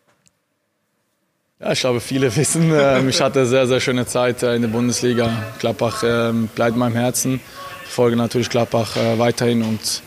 Ja, 1.61 1.73
ich 1.73 1.81
glaube, 1.81 2.01
viele 2.01 2.35
wissen, 2.37 2.73
äh, 2.73 3.07
ich 3.09 3.21
hatte 3.21 3.41
eine 3.41 3.49
sehr, 3.49 3.67
sehr 3.67 3.81
schöne 3.81 4.07
Zeit 4.07 4.43
äh, 4.43 4.55
in 4.55 4.63
der 4.63 4.69
Bundesliga. 4.69 5.31
Gladbach 5.59 6.03
äh, 6.03 6.33
bleibt 6.55 6.75
in 6.75 6.79
meinem 6.79 6.97
Herzen. 6.97 7.41
Ich 7.85 7.91
folge 7.91 8.17
natürlich 8.17 8.49
Gladbach 8.49 8.97
äh, 8.97 9.19
weiterhin 9.19 9.63
und 9.63 10.03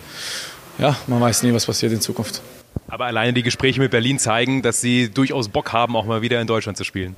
ja, 0.80 0.96
man 1.08 1.22
weiß 1.22 1.44
nie, 1.44 1.54
was 1.54 1.66
passiert 1.66 1.92
in 1.92 2.02
Zukunft. 2.02 2.42
Aber 2.88 3.06
alleine 3.06 3.34
die 3.34 3.44
Gespräche 3.44 3.80
mit 3.80 3.92
Berlin 3.92 4.20
zeigen, 4.20 4.62
dass 4.62 4.82
sie 4.82 5.10
durchaus 5.10 5.50
Bock 5.50 5.74
haben, 5.74 5.96
auch 5.96 6.06
mal 6.06 6.22
wieder 6.22 6.42
in 6.42 6.48
Deutschland 6.48 6.78
zu 6.78 6.84
spielen. 6.84 7.16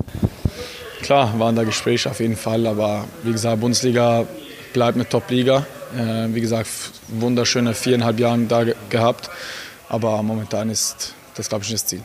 Klar, 1.02 1.38
waren 1.38 1.56
da 1.56 1.64
Gespräche 1.64 2.10
auf 2.10 2.20
jeden 2.20 2.36
Fall, 2.36 2.66
aber 2.66 3.04
wie 3.22 3.32
gesagt, 3.32 3.60
Bundesliga 3.60 4.26
bleibt 4.72 4.96
eine 4.96 5.08
Top-Liga. 5.08 5.66
Äh, 5.96 6.34
wie 6.34 6.40
gesagt, 6.40 6.68
wunderschöne 7.08 7.74
viereinhalb 7.74 8.18
Jahre 8.18 8.38
da 8.40 8.64
ge 8.64 8.74
gehabt, 8.90 9.30
aber 9.88 10.22
momentan 10.22 10.68
ist 10.68 11.14
das, 11.34 11.48
glaube 11.48 11.64
ich, 11.64 11.70
nicht 11.70 11.82
das 11.82 11.88
Ziel. 11.88 12.02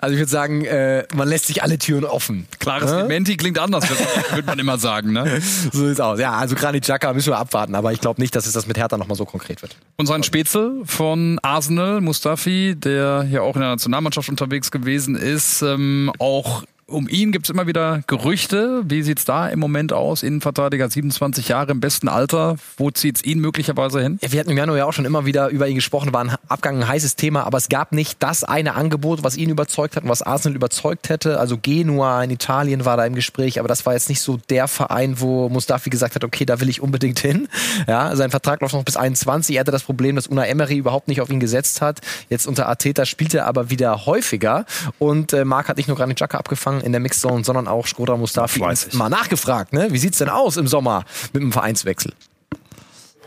Also 0.00 0.14
ich 0.14 0.18
würde 0.18 0.30
sagen, 0.30 0.64
äh, 0.64 1.04
man 1.14 1.28
lässt 1.28 1.46
sich 1.46 1.62
alle 1.62 1.78
Türen 1.78 2.04
offen. 2.04 2.46
Klares 2.58 2.90
ja? 2.90 3.02
Dementi 3.02 3.36
klingt 3.36 3.58
anders, 3.58 3.88
würde 4.30 4.46
man 4.46 4.58
immer 4.58 4.78
sagen. 4.78 5.12
Ne? 5.12 5.40
So 5.72 5.86
sieht's 5.86 6.00
aus. 6.00 6.18
Ja, 6.18 6.32
also 6.32 6.54
Granit 6.56 6.82
Xhaka 6.84 7.12
müssen 7.12 7.30
wir 7.30 7.38
abwarten, 7.38 7.74
aber 7.74 7.92
ich 7.92 8.00
glaube 8.00 8.20
nicht, 8.20 8.34
dass 8.34 8.46
es 8.46 8.52
das 8.52 8.66
mit 8.66 8.76
Hertha 8.76 8.96
nochmal 8.96 9.16
so 9.16 9.24
konkret 9.24 9.62
wird. 9.62 9.76
Und 9.96 10.06
sein 10.06 10.22
Spätzle 10.22 10.82
von 10.84 11.38
Arsenal, 11.42 12.00
Mustafi, 12.00 12.74
der 12.76 13.22
hier 13.22 13.42
auch 13.42 13.54
in 13.54 13.60
der 13.60 13.70
Nationalmannschaft 13.70 14.28
unterwegs 14.28 14.70
gewesen 14.70 15.14
ist, 15.14 15.62
ähm, 15.62 16.12
auch 16.18 16.64
um 16.86 17.08
ihn 17.08 17.32
gibt 17.32 17.46
es 17.46 17.50
immer 17.50 17.66
wieder 17.66 18.02
Gerüchte. 18.06 18.82
Wie 18.84 19.02
sieht's 19.02 19.24
da 19.24 19.48
im 19.48 19.58
Moment 19.58 19.92
aus? 19.92 20.22
Innenverteidiger, 20.22 20.90
27 20.90 21.48
Jahre 21.48 21.72
im 21.72 21.80
besten 21.80 22.08
Alter. 22.08 22.56
Wo 22.76 22.90
zieht's 22.90 23.22
ihn 23.22 23.38
möglicherweise 23.38 24.00
hin? 24.02 24.18
Wir 24.20 24.40
hatten 24.40 24.50
im 24.50 24.56
Januar 24.56 24.78
ja 24.78 24.84
auch 24.84 24.92
schon 24.92 25.04
immer 25.04 25.24
wieder 25.24 25.48
über 25.48 25.68
ihn 25.68 25.76
gesprochen, 25.76 26.12
war 26.12 26.22
ein 26.22 26.36
Abgang 26.48 26.78
ein 26.78 26.88
heißes 26.88 27.16
Thema, 27.16 27.44
aber 27.44 27.58
es 27.58 27.68
gab 27.68 27.92
nicht 27.92 28.22
das 28.22 28.44
eine 28.44 28.74
Angebot, 28.74 29.22
was 29.22 29.36
ihn 29.36 29.50
überzeugt 29.50 29.96
hat 29.96 30.04
und 30.04 30.10
was 30.10 30.22
Arsenal 30.22 30.56
überzeugt 30.56 31.08
hätte. 31.08 31.38
Also 31.40 31.56
Genua 31.56 32.22
in 32.22 32.30
Italien 32.30 32.84
war 32.84 32.96
da 32.96 33.06
im 33.06 33.14
Gespräch, 33.14 33.58
aber 33.58 33.68
das 33.68 33.86
war 33.86 33.94
jetzt 33.94 34.08
nicht 34.08 34.20
so 34.20 34.38
der 34.50 34.68
Verein, 34.68 35.20
wo 35.20 35.48
Mustafi 35.48 35.88
gesagt 35.88 36.14
hat, 36.14 36.24
okay, 36.24 36.44
da 36.44 36.60
will 36.60 36.68
ich 36.68 36.80
unbedingt 36.82 37.18
hin. 37.18 37.48
Ja, 37.86 38.14
sein 38.16 38.30
Vertrag 38.30 38.60
läuft 38.60 38.74
noch 38.74 38.84
bis 38.84 38.96
21. 38.96 39.56
Er 39.56 39.60
hatte 39.60 39.70
das 39.70 39.82
Problem, 39.82 40.16
dass 40.16 40.26
Una 40.26 40.46
Emery 40.46 40.76
überhaupt 40.76 41.08
nicht 41.08 41.20
auf 41.20 41.30
ihn 41.30 41.40
gesetzt 41.40 41.80
hat. 41.80 42.00
Jetzt 42.28 42.46
unter 42.46 42.68
Arteta 42.68 43.06
spielt 43.06 43.34
er 43.34 43.46
aber 43.46 43.70
wieder 43.70 44.06
häufiger 44.06 44.66
und 44.98 45.32
äh, 45.32 45.44
Marc 45.44 45.68
hat 45.68 45.76
nicht 45.76 45.88
nur 45.88 45.96
Granit 45.96 46.16
Xhaka 46.16 46.38
abgefangen 46.38 46.71
in 46.80 46.92
der 46.92 47.00
Mixzone, 47.00 47.44
sondern 47.44 47.68
auch 47.68 47.86
Skoda 47.86 48.16
Mustafi 48.16 48.60
mal 48.92 49.08
nachgefragt, 49.08 49.72
ne? 49.72 49.88
Wie 49.90 49.98
sieht's 49.98 50.18
denn 50.18 50.28
aus 50.28 50.56
im 50.56 50.66
Sommer 50.66 51.04
mit 51.32 51.42
dem 51.42 51.52
Vereinswechsel? 51.52 52.12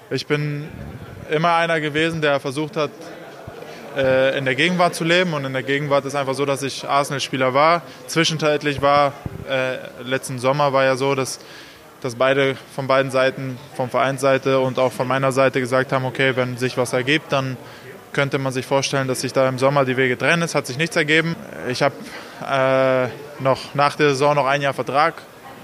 Ich 0.10 0.28
bin 0.28 0.68
immer 1.32 1.54
einer 1.56 1.80
gewesen, 1.80 2.22
der 2.22 2.40
versucht 2.40 2.78
hat, 2.78 2.92
äh, 3.96 4.38
in 4.38 4.46
der 4.46 4.56
Gegenwart 4.56 4.96
zu 4.96 5.04
leben. 5.04 5.34
Und 5.34 5.46
in 5.46 5.54
der 5.54 5.64
Gegenwart 5.64 6.06
ist 6.06 6.16
einfach 6.16 6.34
so, 6.34 6.46
dass 6.46 6.62
ich 6.64 6.88
Arsenal-Spieler 6.88 7.54
war. 7.54 7.82
Zwischenzeitlich 8.08 8.82
war, 8.82 9.14
äh, 9.50 9.78
letzten 10.04 10.40
Sommer 10.40 10.74
war 10.74 10.84
ja 10.84 10.96
so, 10.96 11.16
dass, 11.16 11.40
dass 12.02 12.16
beide 12.16 12.56
von 12.76 12.88
beiden 12.88 13.12
Seiten, 13.12 13.58
von 13.76 13.90
Vereinsseite 13.90 14.60
und 14.60 14.80
auch 14.80 14.92
von 14.92 15.08
meiner 15.08 15.32
Seite 15.32 15.60
gesagt 15.60 15.92
haben, 15.92 16.06
okay, 16.06 16.36
wenn 16.36 16.58
sich 16.58 16.78
was 16.78 16.94
ergibt, 16.94 17.32
dann 17.32 17.58
könnte 18.14 18.38
man 18.38 18.54
sich 18.54 18.66
vorstellen, 18.66 19.08
dass 19.08 19.22
sich 19.22 19.34
da 19.34 19.48
im 19.50 19.60
Sommer 19.60 19.86
die 19.86 19.98
Wege 19.98 20.18
trennen. 20.18 20.42
Es 20.42 20.56
hat 20.56 20.68
sich 20.68 20.78
nichts 20.78 20.96
ergeben. 20.96 21.36
Ich 21.68 21.82
habe 21.82 21.96
äh, 22.42 23.08
noch 23.40 23.74
nach 23.76 23.96
der 23.96 24.10
Saison 24.10 24.36
noch 24.36 24.46
ein 24.46 24.62
Jahr 24.62 24.74
Vertrag 24.74 25.16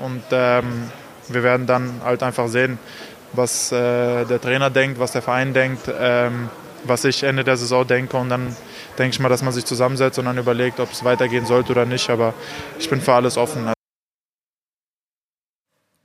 und 0.01 0.23
ähm, 0.31 0.91
wir 1.27 1.43
werden 1.43 1.65
dann 1.65 2.01
halt 2.03 2.23
einfach 2.23 2.47
sehen, 2.47 2.79
was 3.33 3.71
äh, 3.71 4.25
der 4.25 4.41
Trainer 4.41 4.69
denkt, 4.69 4.99
was 4.99 5.11
der 5.11 5.21
Verein 5.21 5.53
denkt, 5.53 5.89
ähm, 5.99 6.49
was 6.83 7.05
ich 7.05 7.23
Ende 7.23 7.43
der 7.43 7.57
Saison 7.57 7.85
denke 7.85 8.17
und 8.17 8.29
dann 8.29 8.55
denke 8.97 9.13
ich 9.13 9.19
mal, 9.19 9.29
dass 9.29 9.43
man 9.43 9.53
sich 9.53 9.65
zusammensetzt 9.65 10.19
und 10.19 10.25
dann 10.25 10.37
überlegt, 10.37 10.79
ob 10.79 10.91
es 10.91 11.03
weitergehen 11.03 11.45
sollte 11.45 11.71
oder 11.71 11.85
nicht. 11.85 12.09
Aber 12.09 12.33
ich 12.79 12.89
bin 12.89 13.01
für 13.01 13.13
alles 13.13 13.37
offen. 13.37 13.71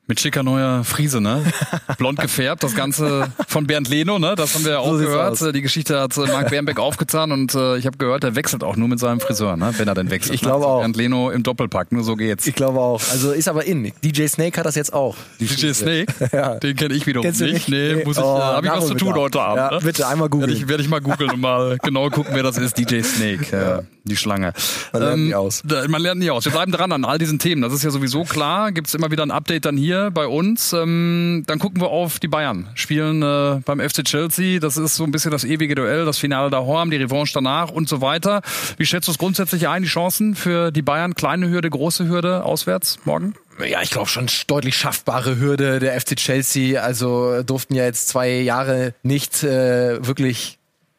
Mit 0.08 0.20
schicker 0.20 0.44
neuer 0.44 0.84
Friese, 0.84 1.20
ne? 1.20 1.42
Blond 1.98 2.20
gefärbt, 2.20 2.62
das 2.62 2.76
Ganze 2.76 3.26
von 3.48 3.66
Bernd 3.66 3.88
Leno, 3.88 4.20
ne? 4.20 4.34
Das 4.36 4.54
haben 4.54 4.64
wir 4.64 4.72
ja 4.72 4.78
auch 4.78 4.92
So 4.92 4.98
gehört. 4.98 5.32
aus. 5.42 5.52
Die 5.52 5.62
Geschichte 5.62 5.98
hat 5.98 6.16
äh, 6.16 6.20
Marc 6.20 6.48
Bernbeck 6.50 6.78
aufgetan 6.78 7.32
und 7.32 7.52
äh, 7.56 7.76
ich 7.76 7.86
habe 7.86 7.96
gehört, 7.98 8.22
er 8.22 8.36
wechselt 8.36 8.62
auch 8.62 8.76
nur 8.76 8.86
mit 8.86 9.00
seinem 9.00 9.18
Friseur, 9.18 9.56
ne? 9.56 9.74
Wenn 9.76 9.88
er 9.88 9.94
denn 9.96 10.08
wechselt. 10.08 10.36
Ich 10.36 10.42
glaube 10.42 10.60
ne? 10.60 10.66
Also 10.66 10.76
auch. 10.76 10.80
Bernd 10.82 10.96
Leno 10.96 11.30
im 11.30 11.42
Doppelpack, 11.42 11.90
nur 11.90 12.04
so 12.04 12.14
geht's. 12.14 12.46
Ich 12.46 12.54
glaube 12.54 12.78
auch. 12.78 13.02
Also 13.10 13.32
ist 13.32 13.48
aber 13.48 13.64
in. 13.64 13.92
DJ 14.04 14.26
Snake 14.28 14.56
hat 14.60 14.64
das 14.66 14.76
jetzt 14.76 14.92
auch. 14.94 15.16
DJ 15.40 15.72
Snake? 15.72 16.06
Ja. 16.32 16.54
Den 16.56 16.76
kenne 16.76 16.94
ich 16.94 17.04
wiederum 17.06 17.24
Kennst 17.24 17.40
nicht. 17.40 17.52
nicht? 17.54 17.68
Nee, 17.70 17.94
Nee. 17.96 18.04
muss 18.04 18.16
ich, 18.16 18.22
Oh, 18.22 18.36
äh, 18.38 18.40
hab 18.42 18.64
ich 18.64 18.70
was 18.70 18.86
zu 18.86 18.94
tun 18.94 19.14
heute 19.14 19.40
Abend. 19.40 19.56
Ja, 19.56 19.70
ne? 19.72 19.78
bitte 19.82 20.06
einmal 20.06 20.28
googeln. 20.28 20.50
Werde 20.50 20.62
ich, 20.62 20.68
werd 20.68 20.80
ich 20.80 20.88
mal 20.88 21.00
googeln 21.00 21.30
und 21.32 21.40
mal 21.40 21.78
genau 21.82 22.10
gucken, 22.10 22.32
wer 22.34 22.44
das 22.44 22.58
ist. 22.58 22.78
DJ 22.78 23.00
Snake, 23.02 23.56
äh, 23.56 23.82
die 24.04 24.16
Schlange. 24.16 24.52
Man 24.92 25.02
lernt 25.02 25.22
nie 25.22 25.34
aus. 25.34 25.62
da- 25.64 25.88
Man 25.88 26.00
lernt 26.00 26.20
nie 26.20 26.30
aus. 26.30 26.44
Wir 26.44 26.52
bleiben 26.52 26.70
dran 26.70 26.92
an 26.92 27.04
all 27.04 27.18
diesen 27.18 27.38
Themen. 27.40 27.62
Das 27.62 27.72
ist 27.72 27.82
ja 27.82 27.90
sowieso 27.90 28.22
klar. 28.24 28.70
Gibt 28.70 28.86
es 28.86 28.94
immer 28.94 29.10
wieder 29.10 29.24
ein 29.24 29.30
Update 29.32 29.64
dann 29.64 29.76
hier 29.76 29.95
bei 30.12 30.26
uns. 30.26 30.72
Ähm, 30.72 31.44
dann 31.46 31.58
gucken 31.58 31.80
wir 31.80 31.88
auf 31.88 32.18
die 32.18 32.28
Bayern. 32.28 32.68
Spielen 32.74 33.22
äh, 33.22 33.60
beim 33.64 33.80
FC 33.80 34.04
Chelsea. 34.04 34.58
Das 34.60 34.76
ist 34.76 34.96
so 34.96 35.04
ein 35.04 35.10
bisschen 35.10 35.30
das 35.30 35.44
ewige 35.44 35.74
Duell, 35.74 36.04
das 36.04 36.18
Finale 36.18 36.50
da 36.50 36.58
Horm, 36.58 36.90
die 36.90 36.96
Revanche 36.96 37.34
danach 37.34 37.70
und 37.70 37.88
so 37.88 38.00
weiter. 38.00 38.42
Wie 38.76 38.86
schätzt 38.86 39.08
du 39.08 39.12
es 39.12 39.18
grundsätzlich 39.18 39.68
ein, 39.68 39.82
die 39.82 39.88
Chancen 39.88 40.34
für 40.34 40.70
die 40.70 40.82
Bayern? 40.82 41.14
Kleine 41.14 41.48
Hürde, 41.48 41.70
große 41.70 42.08
Hürde 42.08 42.44
auswärts 42.44 42.98
morgen? 43.04 43.34
Ja, 43.64 43.80
ich 43.80 43.90
glaube 43.90 44.08
schon 44.08 44.28
deutlich 44.46 44.76
schaffbare 44.76 45.38
Hürde 45.38 45.78
der 45.78 45.98
FC 45.98 46.16
Chelsea. 46.16 46.80
Also 46.80 47.42
durften 47.42 47.74
ja 47.74 47.84
jetzt 47.84 48.08
zwei 48.08 48.40
Jahre 48.40 48.94
nicht 49.02 49.42
äh, 49.42 50.06
wirklich 50.06 50.55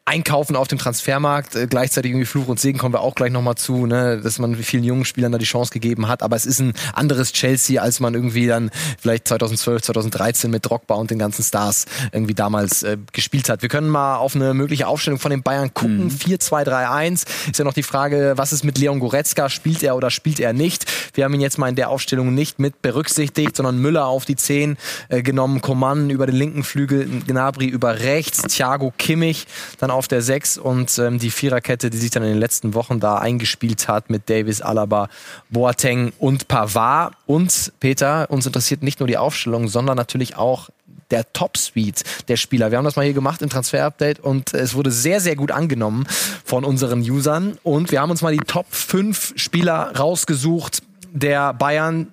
einkaufen 0.08 0.56
auf 0.56 0.68
dem 0.68 0.78
Transfermarkt. 0.78 1.54
Äh, 1.54 1.66
gleichzeitig 1.66 2.10
irgendwie 2.10 2.26
Fluch 2.26 2.48
und 2.48 2.58
Segen 2.58 2.78
kommen 2.78 2.94
wir 2.94 3.02
auch 3.02 3.14
gleich 3.14 3.30
nochmal 3.30 3.56
zu, 3.56 3.86
ne? 3.86 4.20
dass 4.22 4.38
man 4.38 4.56
vielen 4.56 4.84
jungen 4.84 5.04
Spielern 5.04 5.32
da 5.32 5.38
die 5.38 5.44
Chance 5.44 5.70
gegeben 5.70 6.08
hat. 6.08 6.22
Aber 6.22 6.34
es 6.34 6.46
ist 6.46 6.60
ein 6.60 6.72
anderes 6.94 7.32
Chelsea, 7.32 7.80
als 7.80 8.00
man 8.00 8.14
irgendwie 8.14 8.46
dann 8.46 8.70
vielleicht 8.98 9.28
2012, 9.28 9.82
2013 9.82 10.50
mit 10.50 10.68
Drogba 10.68 10.94
und 10.94 11.10
den 11.10 11.18
ganzen 11.18 11.44
Stars 11.44 11.84
irgendwie 12.10 12.34
damals 12.34 12.82
äh, 12.82 12.96
gespielt 13.12 13.50
hat. 13.50 13.60
Wir 13.60 13.68
können 13.68 13.88
mal 13.88 14.16
auf 14.16 14.34
eine 14.34 14.54
mögliche 14.54 14.88
Aufstellung 14.88 15.18
von 15.18 15.30
den 15.30 15.42
Bayern 15.42 15.74
gucken. 15.74 16.10
4-2-3-1. 16.10 17.26
Ist 17.50 17.58
ja 17.58 17.64
noch 17.64 17.74
die 17.74 17.82
Frage, 17.82 18.32
was 18.36 18.52
ist 18.52 18.64
mit 18.64 18.78
Leon 18.78 19.00
Goretzka? 19.00 19.50
Spielt 19.50 19.82
er 19.82 19.94
oder 19.94 20.10
spielt 20.10 20.40
er 20.40 20.54
nicht? 20.54 20.86
Wir 21.12 21.24
haben 21.24 21.34
ihn 21.34 21.40
jetzt 21.40 21.58
mal 21.58 21.68
in 21.68 21.76
der 21.76 21.90
Aufstellung 21.90 22.34
nicht 22.34 22.58
mit 22.58 22.80
berücksichtigt, 22.80 23.56
sondern 23.56 23.78
Müller 23.78 24.06
auf 24.06 24.24
die 24.24 24.36
10 24.36 24.78
äh, 25.10 25.22
genommen, 25.22 25.60
Coman 25.60 26.08
über 26.08 26.26
den 26.26 26.36
linken 26.36 26.64
Flügel, 26.64 27.06
Gnabry 27.26 27.66
über 27.66 28.00
rechts, 28.00 28.42
Thiago 28.42 28.92
Kimmich 28.96 29.46
dann 29.78 29.90
auf 29.90 29.97
der 30.06 30.22
6 30.22 30.58
und 30.58 30.96
ähm, 30.98 31.18
die 31.18 31.30
Viererkette, 31.30 31.90
die 31.90 31.96
sich 31.96 32.10
dann 32.10 32.22
in 32.22 32.28
den 32.28 32.38
letzten 32.38 32.74
Wochen 32.74 33.00
da 33.00 33.16
eingespielt 33.16 33.88
hat 33.88 34.10
mit 34.10 34.30
Davis, 34.30 34.60
Alaba, 34.60 35.08
Boateng 35.50 36.12
und 36.18 36.46
Pavard. 36.46 37.14
Und 37.26 37.72
Peter, 37.80 38.30
uns 38.30 38.46
interessiert 38.46 38.82
nicht 38.82 39.00
nur 39.00 39.06
die 39.06 39.16
Aufstellung, 39.16 39.66
sondern 39.66 39.96
natürlich 39.96 40.36
auch 40.36 40.68
der 41.10 41.32
Top-Suite 41.32 42.04
der 42.28 42.36
Spieler. 42.36 42.70
Wir 42.70 42.78
haben 42.78 42.84
das 42.84 42.96
mal 42.96 43.04
hier 43.04 43.14
gemacht 43.14 43.42
im 43.42 43.48
Transfer-Update 43.48 44.20
und 44.20 44.54
es 44.54 44.74
wurde 44.74 44.90
sehr, 44.90 45.20
sehr 45.20 45.36
gut 45.36 45.50
angenommen 45.50 46.06
von 46.44 46.64
unseren 46.64 47.00
Usern. 47.00 47.58
Und 47.62 47.90
wir 47.90 48.00
haben 48.00 48.10
uns 48.10 48.22
mal 48.22 48.32
die 48.32 48.44
Top 48.46 48.66
5 48.70 49.34
Spieler 49.36 49.96
rausgesucht 49.96 50.82
der 51.12 51.54
Bayern, 51.54 52.08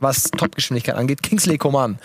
was 0.00 0.24
Topgeschwindigkeit 0.30 0.96
angeht. 0.96 1.22
Kingsley 1.22 1.58
Coman 1.58 1.98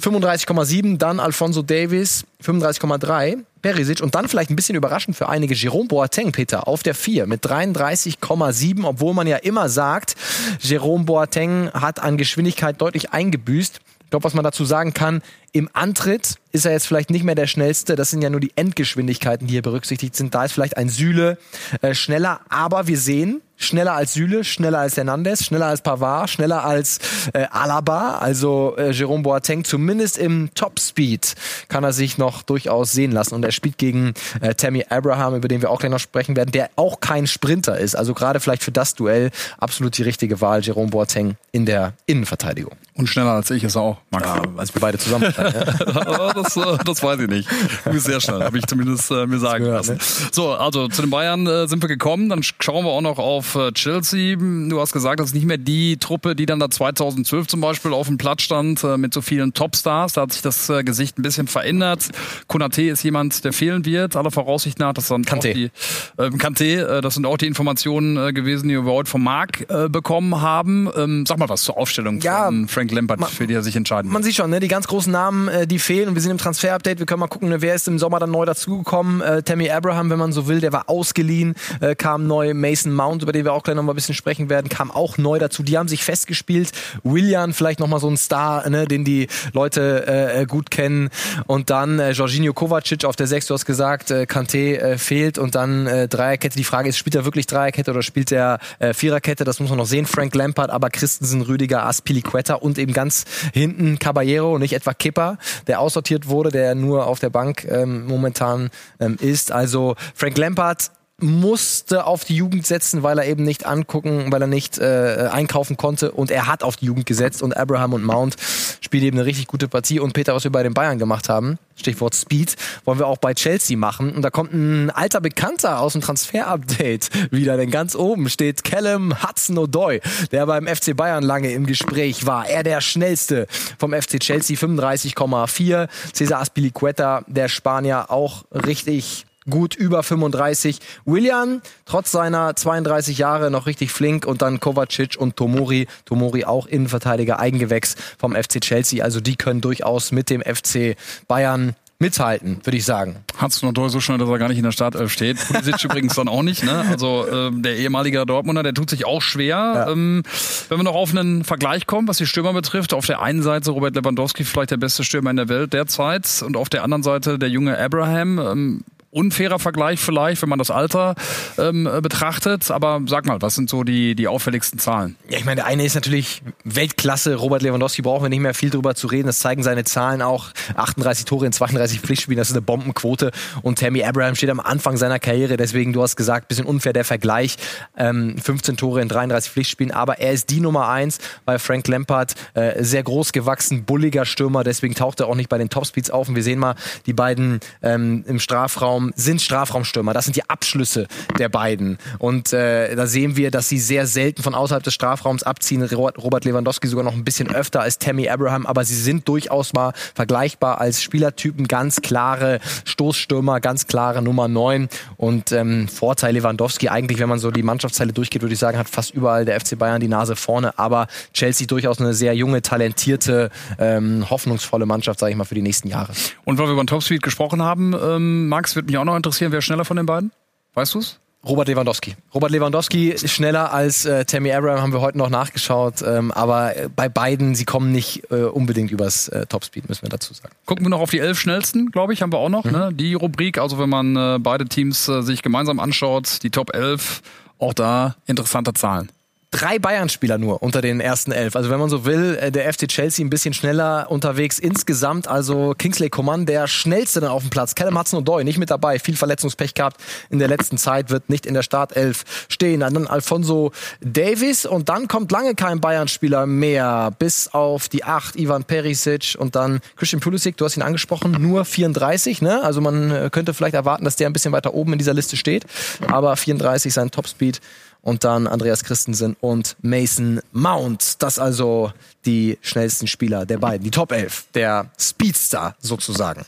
35,7, 0.00 0.98
dann 0.98 1.20
Alfonso 1.20 1.62
Davis 1.62 2.24
35,3, 2.44 3.38
Perisic 3.62 4.00
und 4.00 4.14
dann 4.14 4.28
vielleicht 4.28 4.50
ein 4.50 4.56
bisschen 4.56 4.76
überraschend 4.76 5.16
für 5.16 5.28
einige 5.28 5.54
Jerome 5.54 5.88
Boateng, 5.88 6.32
Peter, 6.32 6.68
auf 6.68 6.82
der 6.82 6.94
4 6.94 7.26
mit 7.26 7.44
33,7, 7.44 8.84
obwohl 8.84 9.14
man 9.14 9.26
ja 9.26 9.36
immer 9.36 9.68
sagt, 9.68 10.14
Jerome 10.60 11.04
Boateng 11.04 11.70
hat 11.72 12.00
an 12.00 12.16
Geschwindigkeit 12.16 12.80
deutlich 12.80 13.12
eingebüßt. 13.12 13.80
Ich 14.04 14.10
glaube, 14.10 14.24
was 14.24 14.34
man 14.34 14.44
dazu 14.44 14.64
sagen 14.64 14.94
kann, 14.94 15.20
im 15.52 15.68
Antritt 15.72 16.36
ist 16.52 16.64
er 16.64 16.72
jetzt 16.72 16.86
vielleicht 16.86 17.10
nicht 17.10 17.24
mehr 17.24 17.34
der 17.34 17.46
schnellste. 17.46 17.96
Das 17.96 18.10
sind 18.10 18.22
ja 18.22 18.30
nur 18.30 18.40
die 18.40 18.52
Endgeschwindigkeiten, 18.56 19.46
die 19.46 19.52
hier 19.52 19.62
berücksichtigt 19.62 20.16
sind. 20.16 20.34
Da 20.34 20.44
ist 20.44 20.52
vielleicht 20.52 20.76
ein 20.76 20.88
Süle 20.88 21.38
äh, 21.82 21.94
schneller, 21.94 22.40
aber 22.48 22.86
wir 22.86 22.98
sehen, 22.98 23.42
schneller 23.56 23.94
als 23.94 24.14
Süle, 24.14 24.44
schneller 24.44 24.80
als 24.80 24.96
Hernandez, 24.96 25.44
schneller 25.44 25.66
als 25.66 25.82
Pavard, 25.82 26.30
schneller 26.30 26.64
als 26.64 26.98
äh, 27.32 27.46
Alaba. 27.50 28.18
Also 28.18 28.74
äh, 28.76 28.90
Jerome 28.90 29.22
Boateng, 29.22 29.64
zumindest 29.64 30.18
im 30.18 30.50
Topspeed 30.54 31.34
kann 31.68 31.84
er 31.84 31.92
sich 31.92 32.18
noch 32.18 32.42
durchaus 32.42 32.92
sehen 32.92 33.12
lassen. 33.12 33.34
Und 33.34 33.44
er 33.44 33.52
spielt 33.52 33.78
gegen 33.78 34.14
äh, 34.40 34.54
Tammy 34.54 34.84
Abraham, 34.88 35.36
über 35.36 35.48
den 35.48 35.62
wir 35.62 35.70
auch 35.70 35.80
gleich 35.80 35.90
noch 35.90 36.00
sprechen 36.00 36.36
werden, 36.36 36.52
der 36.52 36.70
auch 36.76 37.00
kein 37.00 37.26
Sprinter 37.26 37.78
ist. 37.78 37.96
Also 37.96 38.14
gerade 38.14 38.40
vielleicht 38.40 38.62
für 38.62 38.72
das 38.72 38.94
Duell 38.94 39.30
absolut 39.58 39.96
die 39.98 40.02
richtige 40.02 40.40
Wahl, 40.40 40.62
Jerome 40.62 40.90
Boateng 40.90 41.36
in 41.52 41.66
der 41.66 41.94
Innenverteidigung. 42.06 42.76
Und 42.94 43.08
schneller 43.08 43.32
als 43.32 43.50
ich 43.50 43.64
ist 43.64 43.76
er 43.76 43.82
auch, 43.82 43.98
Max. 44.10 44.26
Ja, 44.26 44.42
als 44.56 44.74
wir 44.74 44.80
beide 44.80 44.98
zusammen. 44.98 45.34
das, 46.34 46.56
äh, 46.56 46.78
das 46.84 47.02
weiß 47.02 47.20
ich 47.20 47.28
nicht. 47.28 47.48
Du 47.84 47.90
bist 47.92 48.06
sehr 48.06 48.20
schnell, 48.20 48.42
habe 48.42 48.58
ich 48.58 48.66
zumindest 48.66 49.10
äh, 49.10 49.26
mir 49.26 49.38
sagen 49.38 49.64
gehört, 49.64 49.86
lassen. 49.86 49.98
So, 50.32 50.52
also 50.52 50.88
zu 50.88 51.02
den 51.02 51.10
Bayern 51.10 51.46
äh, 51.46 51.66
sind 51.68 51.82
wir 51.82 51.88
gekommen. 51.88 52.28
Dann 52.28 52.40
sch- 52.40 52.54
schauen 52.60 52.84
wir 52.84 52.90
auch 52.90 53.00
noch 53.00 53.18
auf 53.18 53.54
äh, 53.54 53.72
Chelsea. 53.72 54.36
Du 54.36 54.80
hast 54.80 54.92
gesagt, 54.92 55.20
das 55.20 55.28
ist 55.28 55.34
nicht 55.34 55.46
mehr 55.46 55.58
die 55.58 55.96
Truppe, 55.98 56.34
die 56.36 56.46
dann 56.46 56.58
da 56.58 56.70
2012 56.70 57.46
zum 57.46 57.60
Beispiel 57.60 57.92
auf 57.92 58.06
dem 58.06 58.18
Platz 58.18 58.42
stand 58.42 58.82
äh, 58.84 58.96
mit 58.96 59.12
so 59.14 59.20
vielen 59.22 59.52
Topstars. 59.52 60.14
Da 60.14 60.22
hat 60.22 60.32
sich 60.32 60.42
das 60.42 60.68
äh, 60.68 60.82
Gesicht 60.84 61.18
ein 61.18 61.22
bisschen 61.22 61.46
verändert. 61.46 62.08
Konate 62.46 62.82
ist 62.82 63.02
jemand, 63.02 63.44
der 63.44 63.52
fehlen 63.52 63.84
wird. 63.84 64.16
Aller 64.16 64.30
Voraussicht 64.30 64.78
nach, 64.78 64.92
das 64.94 65.08
sind 65.08 65.32
auch 65.32 65.38
die 65.38 65.70
äh, 66.18 66.22
Kanté, 66.28 66.82
äh, 66.98 67.00
das 67.00 67.14
sind 67.14 67.26
auch 67.26 67.36
die 67.38 67.46
Informationen 67.46 68.34
gewesen, 68.34 68.68
die 68.68 68.74
wir 68.76 68.84
heute 68.92 69.10
vom 69.10 69.22
Marc 69.22 69.66
bekommen 69.90 70.40
haben. 70.40 70.88
Ähm, 70.96 71.24
sag 71.26 71.38
mal 71.38 71.48
was 71.48 71.62
zur 71.62 71.76
Aufstellung 71.76 72.20
Ja, 72.20 72.46
von 72.46 72.68
Frank 72.68 72.92
Lampard, 72.92 73.24
für 73.30 73.46
die 73.46 73.54
er 73.54 73.62
sich 73.62 73.76
entscheiden 73.76 74.10
Man 74.10 74.22
wird. 74.22 74.24
sieht 74.26 74.36
schon, 74.36 74.50
ne, 74.50 74.60
die 74.60 74.68
ganz 74.68 74.86
großen 74.86 75.12
Namen, 75.12 75.25
äh, 75.32 75.66
die 75.66 75.78
fehlen 75.78 76.08
und 76.08 76.14
wir 76.14 76.22
sind 76.22 76.30
im 76.32 76.38
Transfer-Update. 76.38 76.98
Wir 76.98 77.06
können 77.06 77.20
mal 77.20 77.26
gucken, 77.28 77.48
ne, 77.48 77.62
wer 77.62 77.74
ist 77.74 77.88
im 77.88 77.98
Sommer 77.98 78.18
dann 78.18 78.30
neu 78.30 78.44
dazugekommen. 78.44 79.20
Äh, 79.20 79.42
Tammy 79.42 79.70
Abraham, 79.70 80.10
wenn 80.10 80.18
man 80.18 80.32
so 80.32 80.46
will, 80.46 80.60
der 80.60 80.72
war 80.72 80.88
ausgeliehen, 80.88 81.54
äh, 81.80 81.94
kam 81.94 82.26
neu. 82.26 82.54
Mason 82.54 82.92
Mount, 82.92 83.22
über 83.22 83.32
den 83.32 83.44
wir 83.44 83.52
auch 83.52 83.62
gleich 83.62 83.76
noch 83.76 83.82
mal 83.82 83.92
ein 83.92 83.96
bisschen 83.96 84.14
sprechen 84.14 84.48
werden, 84.48 84.68
kam 84.68 84.90
auch 84.90 85.18
neu 85.18 85.38
dazu. 85.38 85.62
Die 85.62 85.76
haben 85.76 85.88
sich 85.88 86.04
festgespielt. 86.04 86.72
William, 87.02 87.52
vielleicht 87.52 87.80
noch 87.80 87.88
mal 87.88 88.00
so 88.00 88.08
ein 88.08 88.16
Star, 88.16 88.68
ne, 88.68 88.86
den 88.86 89.04
die 89.04 89.28
Leute 89.52 90.06
äh, 90.06 90.42
äh, 90.42 90.46
gut 90.46 90.70
kennen. 90.70 91.10
Und 91.46 91.70
dann 91.70 91.98
äh, 91.98 92.12
Jorginho 92.12 92.52
Kovacic 92.52 93.04
auf 93.04 93.16
der 93.16 93.26
6, 93.26 93.46
du 93.46 93.54
hast 93.54 93.66
gesagt, 93.66 94.10
äh, 94.10 94.22
Kanté 94.22 94.76
äh, 94.76 94.98
fehlt 94.98 95.38
und 95.38 95.54
dann 95.54 95.86
äh, 95.86 96.08
Dreierkette. 96.08 96.56
Die 96.56 96.64
Frage 96.64 96.88
ist, 96.88 96.98
spielt 96.98 97.14
er 97.14 97.24
wirklich 97.24 97.46
Dreierkette 97.46 97.90
oder 97.90 98.02
spielt 98.02 98.32
er 98.32 98.58
äh, 98.78 98.94
Viererkette? 98.94 99.44
Das 99.44 99.60
muss 99.60 99.70
man 99.70 99.78
noch 99.78 99.86
sehen. 99.86 100.06
Frank 100.06 100.34
Lampard, 100.34 100.70
aber 100.70 100.90
Christensen, 100.90 101.42
Rüdiger, 101.42 101.86
Aspilicueta 101.86 102.54
und 102.54 102.78
eben 102.78 102.92
ganz 102.92 103.24
hinten 103.52 103.98
Caballero, 103.98 104.58
nicht 104.58 104.72
etwa 104.72 104.94
Kipper, 105.16 105.38
der 105.66 105.80
aussortiert 105.80 106.28
wurde, 106.28 106.50
der 106.50 106.74
nur 106.74 107.06
auf 107.06 107.18
der 107.18 107.30
Bank 107.30 107.64
ähm, 107.64 108.06
momentan 108.06 108.70
ähm, 109.00 109.16
ist. 109.20 109.50
Also 109.50 109.96
Frank 110.14 110.36
Lampard 110.36 110.90
musste 111.18 112.04
auf 112.04 112.24
die 112.24 112.36
Jugend 112.36 112.66
setzen, 112.66 113.02
weil 113.02 113.18
er 113.18 113.26
eben 113.26 113.42
nicht 113.42 113.64
angucken, 113.64 114.30
weil 114.30 114.42
er 114.42 114.46
nicht 114.46 114.78
äh, 114.78 115.28
einkaufen 115.32 115.76
konnte. 115.78 116.12
Und 116.12 116.30
er 116.30 116.46
hat 116.46 116.62
auf 116.62 116.76
die 116.76 116.86
Jugend 116.86 117.06
gesetzt. 117.06 117.42
Und 117.42 117.56
Abraham 117.56 117.94
und 117.94 118.04
Mount 118.04 118.36
spielen 118.82 119.04
eben 119.04 119.18
eine 119.18 119.26
richtig 119.26 119.46
gute 119.46 119.66
Partie. 119.66 119.98
Und 119.98 120.12
Peter, 120.12 120.34
was 120.34 120.44
wir 120.44 120.52
bei 120.52 120.62
den 120.62 120.74
Bayern 120.74 120.98
gemacht 120.98 121.30
haben, 121.30 121.58
Stichwort 121.74 122.14
Speed, 122.14 122.56
wollen 122.84 122.98
wir 122.98 123.06
auch 123.06 123.16
bei 123.16 123.32
Chelsea 123.32 123.78
machen. 123.78 124.14
Und 124.14 124.22
da 124.22 124.30
kommt 124.30 124.52
ein 124.52 124.90
alter 124.90 125.20
Bekannter 125.20 125.80
aus 125.80 125.92
dem 125.92 126.02
Transfer-Update 126.02 127.32
wieder, 127.32 127.56
denn 127.56 127.70
ganz 127.70 127.94
oben 127.94 128.28
steht 128.28 128.64
Callum 128.64 129.22
Hudson-Odoi, 129.22 130.00
der 130.32 130.46
beim 130.46 130.66
FC 130.66 130.96
Bayern 130.96 131.22
lange 131.22 131.52
im 131.52 131.66
Gespräch 131.66 132.26
war, 132.26 132.48
er 132.48 132.62
der 132.62 132.80
schnellste 132.80 133.46
vom 133.78 133.92
FC 133.92 134.20
Chelsea, 134.20 134.56
35,4, 134.56 135.88
Cesar 136.14 136.40
Aspilicueta, 136.40 137.24
der 137.26 137.48
Spanier, 137.48 138.10
auch 138.10 138.44
richtig 138.52 139.25
gut 139.48 139.74
über 139.74 140.02
35. 140.02 140.78
William, 141.04 141.60
trotz 141.84 142.10
seiner 142.10 142.54
32 142.56 143.18
Jahre, 143.18 143.50
noch 143.50 143.66
richtig 143.66 143.90
flink. 143.90 144.26
Und 144.26 144.42
dann 144.42 144.60
Kovacic 144.60 145.16
und 145.16 145.36
Tomori. 145.36 145.86
Tomori 146.04 146.44
auch 146.44 146.66
Innenverteidiger, 146.66 147.38
Eigengewächs 147.38 147.96
vom 148.18 148.34
FC 148.34 148.60
Chelsea. 148.60 149.02
Also 149.02 149.20
die 149.20 149.36
können 149.36 149.60
durchaus 149.60 150.12
mit 150.12 150.30
dem 150.30 150.42
FC 150.42 150.96
Bayern 151.28 151.74
mithalten, 151.98 152.60
würde 152.64 152.76
ich 152.76 152.84
sagen. 152.84 153.16
Hat's 153.38 153.62
noch 153.62 153.72
doll 153.72 153.88
so 153.88 154.00
schnell, 154.00 154.18
dass 154.18 154.28
er 154.28 154.38
gar 154.38 154.48
nicht 154.48 154.58
in 154.58 154.64
der 154.64 154.72
Startelf 154.72 155.10
steht. 155.10 155.38
Pulisic 155.46 155.82
übrigens 155.84 156.14
dann 156.14 156.28
auch 156.28 156.42
nicht. 156.42 156.62
Ne? 156.62 156.84
Also 156.90 157.26
ähm, 157.30 157.62
der 157.62 157.76
ehemalige 157.76 158.26
Dortmunder, 158.26 158.62
der 158.62 158.74
tut 158.74 158.90
sich 158.90 159.06
auch 159.06 159.22
schwer. 159.22 159.56
Ja. 159.56 159.90
Ähm, 159.90 160.22
wenn 160.68 160.78
wir 160.78 160.84
noch 160.84 160.94
auf 160.94 161.10
einen 161.16 161.44
Vergleich 161.44 161.86
kommen, 161.86 162.06
was 162.06 162.18
die 162.18 162.26
Stürmer 162.26 162.52
betrifft, 162.52 162.92
auf 162.92 163.06
der 163.06 163.22
einen 163.22 163.42
Seite 163.42 163.70
Robert 163.70 163.94
Lewandowski 163.94 164.44
vielleicht 164.44 164.72
der 164.72 164.76
beste 164.76 165.04
Stürmer 165.04 165.30
in 165.30 165.36
der 165.36 165.48
Welt 165.48 165.72
derzeit 165.72 166.42
und 166.44 166.56
auf 166.56 166.68
der 166.68 166.84
anderen 166.84 167.02
Seite 167.02 167.38
der 167.38 167.48
junge 167.48 167.78
Abraham. 167.78 168.38
Ähm, 168.38 168.84
unfairer 169.16 169.58
Vergleich 169.58 169.98
vielleicht, 169.98 170.42
wenn 170.42 170.50
man 170.50 170.58
das 170.58 170.70
Alter 170.70 171.14
ähm, 171.58 171.88
betrachtet. 172.02 172.70
Aber 172.70 173.00
sag 173.06 173.24
mal, 173.24 173.40
was 173.40 173.54
sind 173.54 173.70
so 173.70 173.82
die, 173.82 174.14
die 174.14 174.28
auffälligsten 174.28 174.78
Zahlen? 174.78 175.16
Ja, 175.28 175.38
ich 175.38 175.46
meine, 175.46 175.56
der 175.56 175.66
eine 175.66 175.84
ist 175.84 175.94
natürlich 175.94 176.42
Weltklasse. 176.64 177.34
Robert 177.36 177.62
Lewandowski 177.62 178.02
brauchen 178.02 178.24
wir 178.24 178.28
nicht 178.28 178.40
mehr 178.40 178.52
viel 178.52 178.68
drüber 178.68 178.94
zu 178.94 179.06
reden. 179.06 179.26
Das 179.26 179.38
zeigen 179.38 179.62
seine 179.62 179.84
Zahlen 179.84 180.20
auch. 180.20 180.50
38 180.74 181.24
Tore 181.24 181.46
in 181.46 181.52
32 181.52 182.00
Pflichtspielen, 182.00 182.36
das 182.36 182.48
ist 182.48 182.54
eine 182.54 182.60
Bombenquote. 182.60 183.30
Und 183.62 183.78
Tammy 183.78 184.04
Abraham 184.04 184.34
steht 184.34 184.50
am 184.50 184.60
Anfang 184.60 184.98
seiner 184.98 185.18
Karriere. 185.18 185.56
Deswegen, 185.56 185.94
du 185.94 186.02
hast 186.02 186.16
gesagt, 186.16 186.48
bisschen 186.48 186.66
unfair 186.66 186.92
der 186.92 187.04
Vergleich. 187.04 187.56
Ähm, 187.96 188.36
15 188.36 188.76
Tore 188.76 189.00
in 189.00 189.08
33 189.08 189.50
Pflichtspielen. 189.50 189.92
Aber 189.92 190.18
er 190.18 190.32
ist 190.32 190.50
die 190.50 190.60
Nummer 190.60 190.88
eins 190.88 191.18
bei 191.46 191.58
Frank 191.58 191.88
Lampard. 191.88 192.34
Äh, 192.52 192.84
sehr 192.84 193.02
groß 193.02 193.32
gewachsen, 193.32 193.84
bulliger 193.84 194.26
Stürmer. 194.26 194.62
Deswegen 194.62 194.94
taucht 194.94 195.20
er 195.20 195.28
auch 195.28 195.36
nicht 195.36 195.48
bei 195.48 195.56
den 195.56 195.70
Topspeeds 195.70 196.10
auf. 196.10 196.28
Und 196.28 196.34
wir 196.34 196.42
sehen 196.42 196.58
mal 196.58 196.74
die 197.06 197.14
beiden 197.14 197.60
ähm, 197.82 198.22
im 198.26 198.38
Strafraum 198.38 199.05
sind 199.16 199.42
Strafraumstürmer. 199.42 200.12
Das 200.12 200.24
sind 200.24 200.36
die 200.36 200.48
Abschlüsse 200.48 201.06
der 201.38 201.48
beiden. 201.48 201.98
Und 202.18 202.52
äh, 202.52 202.94
da 202.94 203.06
sehen 203.06 203.36
wir, 203.36 203.50
dass 203.50 203.68
sie 203.68 203.78
sehr 203.78 204.06
selten 204.06 204.42
von 204.42 204.54
außerhalb 204.54 204.82
des 204.82 204.94
Strafraums 204.94 205.42
abziehen. 205.42 205.82
Robert 205.82 206.44
Lewandowski 206.44 206.88
sogar 206.88 207.04
noch 207.04 207.14
ein 207.14 207.24
bisschen 207.24 207.54
öfter 207.54 207.80
als 207.80 207.98
Tammy 207.98 208.28
Abraham, 208.28 208.66
aber 208.66 208.84
sie 208.84 208.94
sind 208.94 209.28
durchaus 209.28 209.72
mal 209.72 209.92
vergleichbar 210.14 210.80
als 210.80 211.02
Spielertypen. 211.02 211.68
Ganz 211.68 212.00
klare 212.00 212.60
Stoßstürmer, 212.84 213.60
ganz 213.60 213.86
klare 213.86 214.22
Nummer 214.22 214.48
9. 214.48 214.88
Und 215.16 215.52
ähm, 215.52 215.88
Vorteil 215.88 216.34
Lewandowski 216.34 216.88
eigentlich, 216.88 217.18
wenn 217.18 217.28
man 217.28 217.38
so 217.38 217.50
die 217.50 217.62
Mannschaftsteile 217.62 218.12
durchgeht, 218.12 218.42
würde 218.42 218.54
ich 218.54 218.60
sagen, 218.60 218.78
hat 218.78 218.88
fast 218.88 219.14
überall 219.14 219.44
der 219.44 219.60
FC 219.60 219.78
Bayern 219.78 220.00
die 220.00 220.08
Nase 220.08 220.36
vorne. 220.36 220.78
Aber 220.78 221.06
Chelsea 221.32 221.66
durchaus 221.66 222.00
eine 222.00 222.14
sehr 222.14 222.34
junge, 222.34 222.62
talentierte, 222.62 223.50
ähm, 223.78 224.28
hoffnungsvolle 224.28 224.86
Mannschaft, 224.86 225.20
sage 225.20 225.32
ich 225.32 225.36
mal, 225.36 225.44
für 225.44 225.54
die 225.54 225.62
nächsten 225.62 225.88
Jahre. 225.88 226.12
Und 226.44 226.58
weil 226.58 226.66
wir 226.66 226.72
über 226.72 226.86
Topspeed 226.86 227.22
gesprochen 227.22 227.62
haben, 227.62 227.94
ähm, 227.94 228.48
Max, 228.48 228.76
wird 228.76 228.86
mich 228.86 228.95
auch 228.98 229.04
noch 229.04 229.16
interessieren, 229.16 229.52
wer 229.52 229.62
schneller 229.62 229.84
von 229.84 229.96
den 229.96 230.06
beiden? 230.06 230.32
Weißt 230.74 230.94
du's? 230.94 231.18
Robert 231.46 231.68
Lewandowski. 231.68 232.16
Robert 232.34 232.50
Lewandowski 232.50 233.10
ist 233.10 233.30
schneller 233.30 233.72
als 233.72 234.04
äh, 234.04 234.24
Tammy 234.24 234.52
Abraham, 234.52 234.80
haben 234.80 234.92
wir 234.92 235.00
heute 235.00 235.16
noch 235.16 235.30
nachgeschaut. 235.30 236.02
Ähm, 236.02 236.32
aber 236.32 236.72
bei 236.96 237.08
beiden, 237.08 237.54
sie 237.54 237.64
kommen 237.64 237.92
nicht 237.92 238.30
äh, 238.32 238.42
unbedingt 238.44 238.90
übers 238.90 239.28
äh, 239.28 239.46
Topspeed, 239.46 239.88
müssen 239.88 240.02
wir 240.02 240.08
dazu 240.08 240.34
sagen. 240.34 240.52
Gucken 240.64 240.84
wir 240.84 240.90
noch 240.90 241.00
auf 241.00 241.10
die 241.10 241.20
elf 241.20 241.38
schnellsten, 241.38 241.92
glaube 241.92 242.12
ich, 242.12 242.22
haben 242.22 242.32
wir 242.32 242.38
auch 242.38 242.48
noch. 242.48 242.64
Mhm. 242.64 242.72
Ne? 242.72 242.90
Die 242.92 243.14
Rubrik, 243.14 243.58
also 243.58 243.78
wenn 243.78 243.88
man 243.88 244.16
äh, 244.16 244.38
beide 244.40 244.66
Teams 244.66 245.08
äh, 245.08 245.22
sich 245.22 245.42
gemeinsam 245.42 245.78
anschaut, 245.78 246.42
die 246.42 246.50
Top 246.50 246.74
11, 246.74 247.22
auch 247.58 247.74
da 247.74 248.16
interessante 248.26 248.74
Zahlen 248.74 249.08
drei 249.56 249.78
Bayern-Spieler 249.78 250.36
nur 250.36 250.62
unter 250.62 250.82
den 250.82 251.00
ersten 251.00 251.32
elf. 251.32 251.56
Also 251.56 251.70
wenn 251.70 251.80
man 251.80 251.88
so 251.88 252.04
will, 252.04 252.36
äh, 252.40 252.52
der 252.52 252.70
FC 252.70 252.86
Chelsea 252.88 253.24
ein 253.24 253.30
bisschen 253.30 253.54
schneller 253.54 254.06
unterwegs 254.10 254.58
insgesamt. 254.58 255.28
Also 255.28 255.74
Kingsley 255.76 256.10
Coman, 256.10 256.44
der 256.44 256.66
schnellste 256.66 257.20
dann 257.20 257.30
auf 257.30 257.42
dem 257.42 257.50
Platz. 257.50 257.74
Callum 257.74 257.98
Hudson-Odoi 257.98 258.44
nicht 258.44 258.58
mit 258.58 258.70
dabei. 258.70 258.98
Viel 258.98 259.16
Verletzungspech 259.16 259.72
gehabt 259.72 259.96
in 260.28 260.38
der 260.38 260.48
letzten 260.48 260.76
Zeit, 260.76 261.08
wird 261.08 261.30
nicht 261.30 261.46
in 261.46 261.54
der 261.54 261.62
Startelf 261.62 262.24
stehen. 262.48 262.80
Dann 262.80 263.06
Alfonso 263.06 263.72
Davis 264.00 264.66
und 264.66 264.90
dann 264.90 265.08
kommt 265.08 265.32
lange 265.32 265.54
kein 265.54 265.80
Bayern-Spieler 265.80 266.44
mehr. 266.44 267.12
Bis 267.18 267.48
auf 267.48 267.88
die 267.88 268.04
acht, 268.04 268.36
Ivan 268.36 268.64
Perisic 268.64 269.36
und 269.38 269.56
dann 269.56 269.80
Christian 269.96 270.20
Pulisic, 270.20 270.58
du 270.58 270.66
hast 270.66 270.76
ihn 270.76 270.82
angesprochen, 270.82 271.32
nur 271.40 271.64
34. 271.64 272.42
Ne? 272.42 272.62
Also 272.62 272.82
man 272.82 273.10
äh, 273.10 273.30
könnte 273.32 273.54
vielleicht 273.54 273.74
erwarten, 273.74 274.04
dass 274.04 274.16
der 274.16 274.28
ein 274.28 274.34
bisschen 274.34 274.52
weiter 274.52 274.74
oben 274.74 274.92
in 274.92 274.98
dieser 274.98 275.14
Liste 275.14 275.38
steht. 275.38 275.64
Aber 276.10 276.36
34 276.36 276.92
sein 276.92 277.10
Topspeed 277.10 277.62
und 278.06 278.22
dann 278.22 278.46
Andreas 278.46 278.84
Christensen 278.84 279.36
und 279.40 279.74
Mason 279.82 280.40
Mount. 280.52 281.20
Das 281.24 281.40
also 281.40 281.92
die 282.24 282.56
schnellsten 282.62 283.08
Spieler 283.08 283.46
der 283.46 283.58
beiden, 283.58 283.82
die 283.82 283.90
Top 283.90 284.12
11, 284.12 284.46
der 284.54 284.90
Speedster 284.96 285.74
sozusagen. 285.80 286.42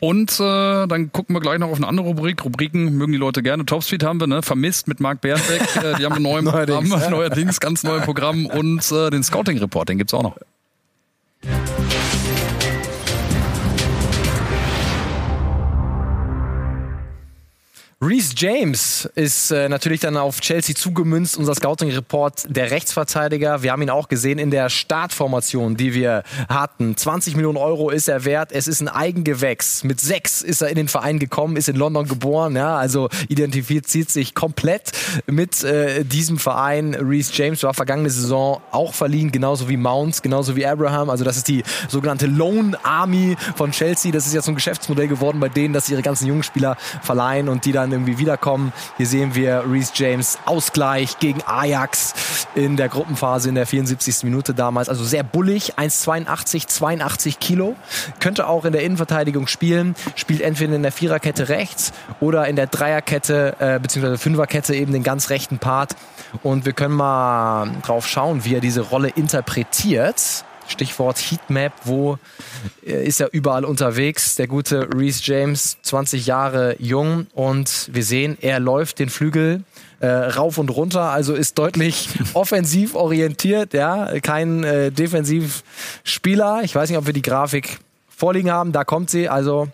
Und 0.00 0.32
äh, 0.40 0.88
dann 0.88 1.12
gucken 1.12 1.36
wir 1.36 1.40
gleich 1.40 1.60
noch 1.60 1.68
auf 1.68 1.76
eine 1.76 1.86
andere 1.86 2.08
Rubrik. 2.08 2.44
Rubriken 2.44 2.96
mögen 2.96 3.12
die 3.12 3.18
Leute 3.18 3.44
gerne. 3.44 3.64
Topspeed 3.64 4.02
haben 4.02 4.18
wir, 4.18 4.26
ne? 4.26 4.42
Vermisst 4.42 4.88
mit 4.88 4.98
Marc 4.98 5.20
Bernbeck. 5.20 5.76
äh, 5.76 5.94
die 5.98 6.04
haben 6.04 6.16
ein 6.16 6.22
neues 6.22 6.44
Programm, 6.50 6.88
neuerdings 6.88 7.60
ganz 7.60 7.84
neues 7.84 8.04
Programm 8.04 8.46
und 8.46 8.90
äh, 8.90 9.10
den 9.10 9.22
Scouting 9.22 9.58
Report, 9.58 9.88
den 9.88 9.98
gibt's 9.98 10.14
auch 10.14 10.24
noch. 10.24 10.36
Reese 18.00 18.32
James 18.36 19.10
ist 19.16 19.50
äh, 19.50 19.68
natürlich 19.68 19.98
dann 19.98 20.16
auf 20.16 20.40
Chelsea 20.40 20.76
zugemünzt, 20.76 21.36
unser 21.36 21.56
Scouting-Report 21.56 22.46
der 22.48 22.70
Rechtsverteidiger. 22.70 23.64
Wir 23.64 23.72
haben 23.72 23.82
ihn 23.82 23.90
auch 23.90 24.06
gesehen 24.06 24.38
in 24.38 24.52
der 24.52 24.68
Startformation, 24.68 25.76
die 25.76 25.94
wir 25.94 26.22
hatten. 26.48 26.96
20 26.96 27.34
Millionen 27.34 27.56
Euro 27.56 27.90
ist 27.90 28.06
er 28.08 28.24
wert. 28.24 28.52
Es 28.52 28.68
ist 28.68 28.80
ein 28.80 28.86
Eigengewächs. 28.86 29.82
Mit 29.82 29.98
sechs 30.00 30.42
ist 30.42 30.62
er 30.62 30.68
in 30.68 30.76
den 30.76 30.86
Verein 30.86 31.18
gekommen, 31.18 31.56
ist 31.56 31.68
in 31.68 31.74
London 31.74 32.06
geboren. 32.06 32.54
Ja, 32.54 32.76
also 32.76 33.08
identifiziert 33.26 34.10
sich 34.10 34.32
komplett 34.32 34.92
mit 35.26 35.64
äh, 35.64 36.04
diesem 36.04 36.38
Verein. 36.38 36.94
Reese 36.94 37.32
James 37.34 37.64
war 37.64 37.74
vergangene 37.74 38.10
Saison 38.10 38.62
auch 38.70 38.94
verliehen, 38.94 39.32
genauso 39.32 39.68
wie 39.68 39.76
Mounts, 39.76 40.22
genauso 40.22 40.54
wie 40.54 40.64
Abraham. 40.64 41.10
Also 41.10 41.24
das 41.24 41.36
ist 41.36 41.48
die 41.48 41.64
sogenannte 41.88 42.28
Lone 42.28 42.78
Army 42.84 43.36
von 43.56 43.72
Chelsea. 43.72 44.12
Das 44.12 44.24
ist 44.24 44.34
jetzt 44.34 44.44
so 44.44 44.52
ein 44.52 44.54
Geschäftsmodell 44.54 45.08
geworden 45.08 45.40
bei 45.40 45.48
denen, 45.48 45.74
dass 45.74 45.86
sie 45.86 45.94
ihre 45.94 46.02
ganzen 46.02 46.28
jungen 46.28 46.44
Spieler 46.44 46.76
verleihen 47.02 47.48
und 47.48 47.64
die 47.64 47.72
dann 47.72 47.87
dann 47.90 48.00
irgendwie 48.00 48.18
wiederkommen. 48.18 48.72
Hier 48.96 49.06
sehen 49.06 49.34
wir 49.34 49.64
Reese 49.68 49.92
James 49.94 50.38
Ausgleich 50.44 51.18
gegen 51.18 51.42
Ajax 51.46 52.46
in 52.54 52.76
der 52.76 52.88
Gruppenphase 52.88 53.48
in 53.48 53.54
der 53.54 53.66
74. 53.66 54.24
Minute 54.24 54.54
damals. 54.54 54.88
Also 54.88 55.04
sehr 55.04 55.22
bullig, 55.22 55.78
1,82, 55.78 56.66
82 56.66 57.38
Kilo. 57.38 57.76
Könnte 58.20 58.46
auch 58.46 58.64
in 58.64 58.72
der 58.72 58.82
Innenverteidigung 58.82 59.46
spielen. 59.46 59.94
Spielt 60.14 60.40
entweder 60.40 60.74
in 60.74 60.82
der 60.82 60.92
Viererkette 60.92 61.48
rechts 61.48 61.92
oder 62.20 62.46
in 62.48 62.56
der 62.56 62.66
Dreierkette 62.66 63.56
äh, 63.58 63.78
bzw. 63.78 64.16
Fünferkette 64.16 64.74
eben 64.74 64.92
den 64.92 65.02
ganz 65.02 65.30
rechten 65.30 65.58
Part. 65.58 65.96
Und 66.42 66.66
wir 66.66 66.72
können 66.72 66.94
mal 66.94 67.70
drauf 67.84 68.06
schauen, 68.06 68.44
wie 68.44 68.54
er 68.54 68.60
diese 68.60 68.82
Rolle 68.82 69.08
interpretiert. 69.08 70.44
Stichwort 70.68 71.18
Heatmap, 71.18 71.72
wo 71.84 72.18
äh, 72.86 73.06
ist 73.06 73.20
er 73.20 73.32
überall 73.32 73.64
unterwegs? 73.64 74.36
Der 74.36 74.46
gute 74.46 74.88
Reese 74.94 75.20
James, 75.24 75.78
20 75.82 76.26
Jahre 76.26 76.76
jung 76.78 77.26
und 77.34 77.90
wir 77.92 78.04
sehen, 78.04 78.38
er 78.40 78.60
läuft 78.60 78.98
den 78.98 79.08
Flügel 79.08 79.64
äh, 80.00 80.06
rauf 80.06 80.58
und 80.58 80.70
runter, 80.70 81.10
also 81.10 81.34
ist 81.34 81.58
deutlich 81.58 82.08
offensiv 82.34 82.94
orientiert, 82.94 83.74
ja, 83.74 84.20
kein 84.20 84.62
äh, 84.62 84.92
Defensivspieler. 84.92 86.60
Ich 86.62 86.74
weiß 86.74 86.88
nicht, 86.88 86.98
ob 86.98 87.06
wir 87.06 87.12
die 87.12 87.22
Grafik 87.22 87.78
vorliegen 88.08 88.50
haben, 88.50 88.72
da 88.72 88.84
kommt 88.84 89.10
sie, 89.10 89.28
also 89.28 89.68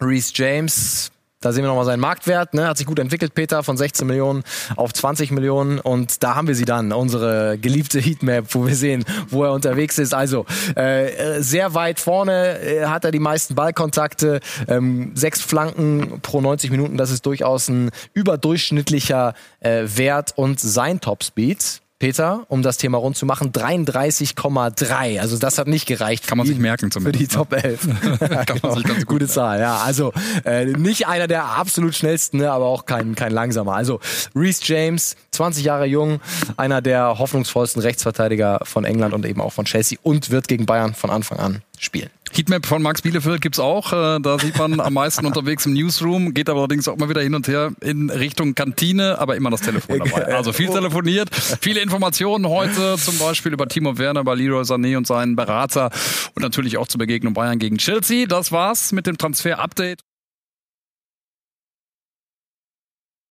Reese 0.00 0.32
James 0.34 1.10
da 1.44 1.52
sehen 1.52 1.62
wir 1.62 1.68
nochmal 1.68 1.84
seinen 1.84 2.00
Marktwert, 2.00 2.54
ne? 2.54 2.66
hat 2.66 2.78
sich 2.78 2.86
gut 2.86 2.98
entwickelt, 2.98 3.34
Peter, 3.34 3.62
von 3.62 3.76
16 3.76 4.06
Millionen 4.06 4.42
auf 4.76 4.92
20 4.92 5.30
Millionen 5.30 5.78
und 5.78 6.22
da 6.22 6.34
haben 6.34 6.48
wir 6.48 6.54
sie 6.54 6.64
dann, 6.64 6.92
unsere 6.92 7.58
geliebte 7.58 8.00
Heatmap, 8.00 8.46
wo 8.50 8.66
wir 8.66 8.74
sehen, 8.74 9.04
wo 9.28 9.44
er 9.44 9.52
unterwegs 9.52 9.98
ist. 9.98 10.14
Also 10.14 10.46
äh, 10.74 11.40
sehr 11.42 11.74
weit 11.74 12.00
vorne 12.00 12.58
äh, 12.60 12.86
hat 12.86 13.04
er 13.04 13.10
die 13.10 13.18
meisten 13.18 13.54
Ballkontakte, 13.54 14.40
ähm, 14.68 15.12
sechs 15.14 15.42
Flanken 15.42 16.20
pro 16.22 16.40
90 16.40 16.70
Minuten, 16.70 16.96
das 16.96 17.10
ist 17.10 17.26
durchaus 17.26 17.68
ein 17.68 17.90
überdurchschnittlicher 18.14 19.34
äh, 19.60 19.84
Wert 19.84 20.32
und 20.36 20.60
sein 20.60 21.00
Topspeed 21.00 21.83
Peter, 21.98 22.44
um 22.48 22.62
das 22.62 22.76
Thema 22.76 22.98
rund 22.98 23.16
zu 23.16 23.24
machen, 23.24 23.52
33,3. 23.52 25.20
Also 25.20 25.38
das 25.38 25.58
hat 25.58 25.68
nicht 25.68 25.86
gereicht. 25.86 26.26
Kann 26.26 26.38
man 26.38 26.46
sich 26.46 26.58
merken 26.58 26.86
Für 26.90 26.98
zumindest. 26.98 27.32
die 27.32 27.36
Top 27.36 27.52
11. 27.52 27.80
Kann 28.18 28.58
man 28.62 28.74
sich 28.74 28.84
ganz 28.84 29.06
gut 29.06 29.14
Gute 29.14 29.28
Zahl, 29.28 29.60
ja. 29.60 29.76
Also 29.76 30.12
äh, 30.44 30.64
nicht 30.66 31.06
einer 31.06 31.28
der 31.28 31.44
absolut 31.44 31.94
schnellsten, 31.94 32.38
ne, 32.38 32.50
aber 32.50 32.66
auch 32.66 32.84
kein, 32.84 33.14
kein 33.14 33.30
langsamer. 33.30 33.74
Also 33.76 34.00
Reece 34.34 34.66
James, 34.66 35.14
20 35.34 35.64
Jahre 35.64 35.86
jung, 35.86 36.20
einer 36.56 36.80
der 36.80 37.18
hoffnungsvollsten 37.18 37.82
Rechtsverteidiger 37.82 38.60
von 38.64 38.84
England 38.84 39.14
und 39.14 39.26
eben 39.26 39.40
auch 39.40 39.52
von 39.52 39.64
Chelsea 39.64 39.98
und 40.02 40.30
wird 40.30 40.48
gegen 40.48 40.66
Bayern 40.66 40.94
von 40.94 41.10
Anfang 41.10 41.38
an 41.38 41.62
spielen. 41.78 42.10
Heatmap 42.32 42.66
von 42.66 42.82
Max 42.82 43.02
Bielefeld 43.02 43.40
gibt's 43.40 43.60
auch. 43.60 43.92
Äh, 43.92 44.20
Da 44.20 44.38
sieht 44.38 44.58
man 44.58 44.80
am 44.80 44.94
meisten 44.94 45.24
unterwegs 45.24 45.66
im 45.66 45.74
Newsroom, 45.74 46.34
geht 46.34 46.48
aber 46.48 46.60
allerdings 46.60 46.88
auch 46.88 46.96
mal 46.96 47.08
wieder 47.08 47.20
hin 47.20 47.34
und 47.34 47.46
her 47.46 47.72
in 47.80 48.10
Richtung 48.10 48.54
Kantine, 48.54 49.18
aber 49.18 49.36
immer 49.36 49.50
das 49.50 49.60
Telefon 49.60 49.98
dabei. 49.98 50.24
Also 50.34 50.52
viel 50.52 50.68
telefoniert, 50.68 51.28
viele 51.60 51.80
Informationen 51.80 52.48
heute, 52.48 52.96
zum 52.98 53.18
Beispiel 53.18 53.52
über 53.52 53.68
Timo 53.68 53.98
Werner, 53.98 54.20
über 54.20 54.34
Leroy 54.34 54.62
Sané 54.62 54.96
und 54.96 55.06
seinen 55.06 55.36
Berater 55.36 55.90
und 56.34 56.42
natürlich 56.42 56.76
auch 56.76 56.88
zur 56.88 56.98
Begegnung 56.98 57.34
Bayern 57.34 57.58
gegen 57.58 57.78
Chelsea. 57.78 58.26
Das 58.26 58.50
war's 58.50 58.92
mit 58.92 59.06
dem 59.06 59.16
Transfer-Update. 59.16 60.00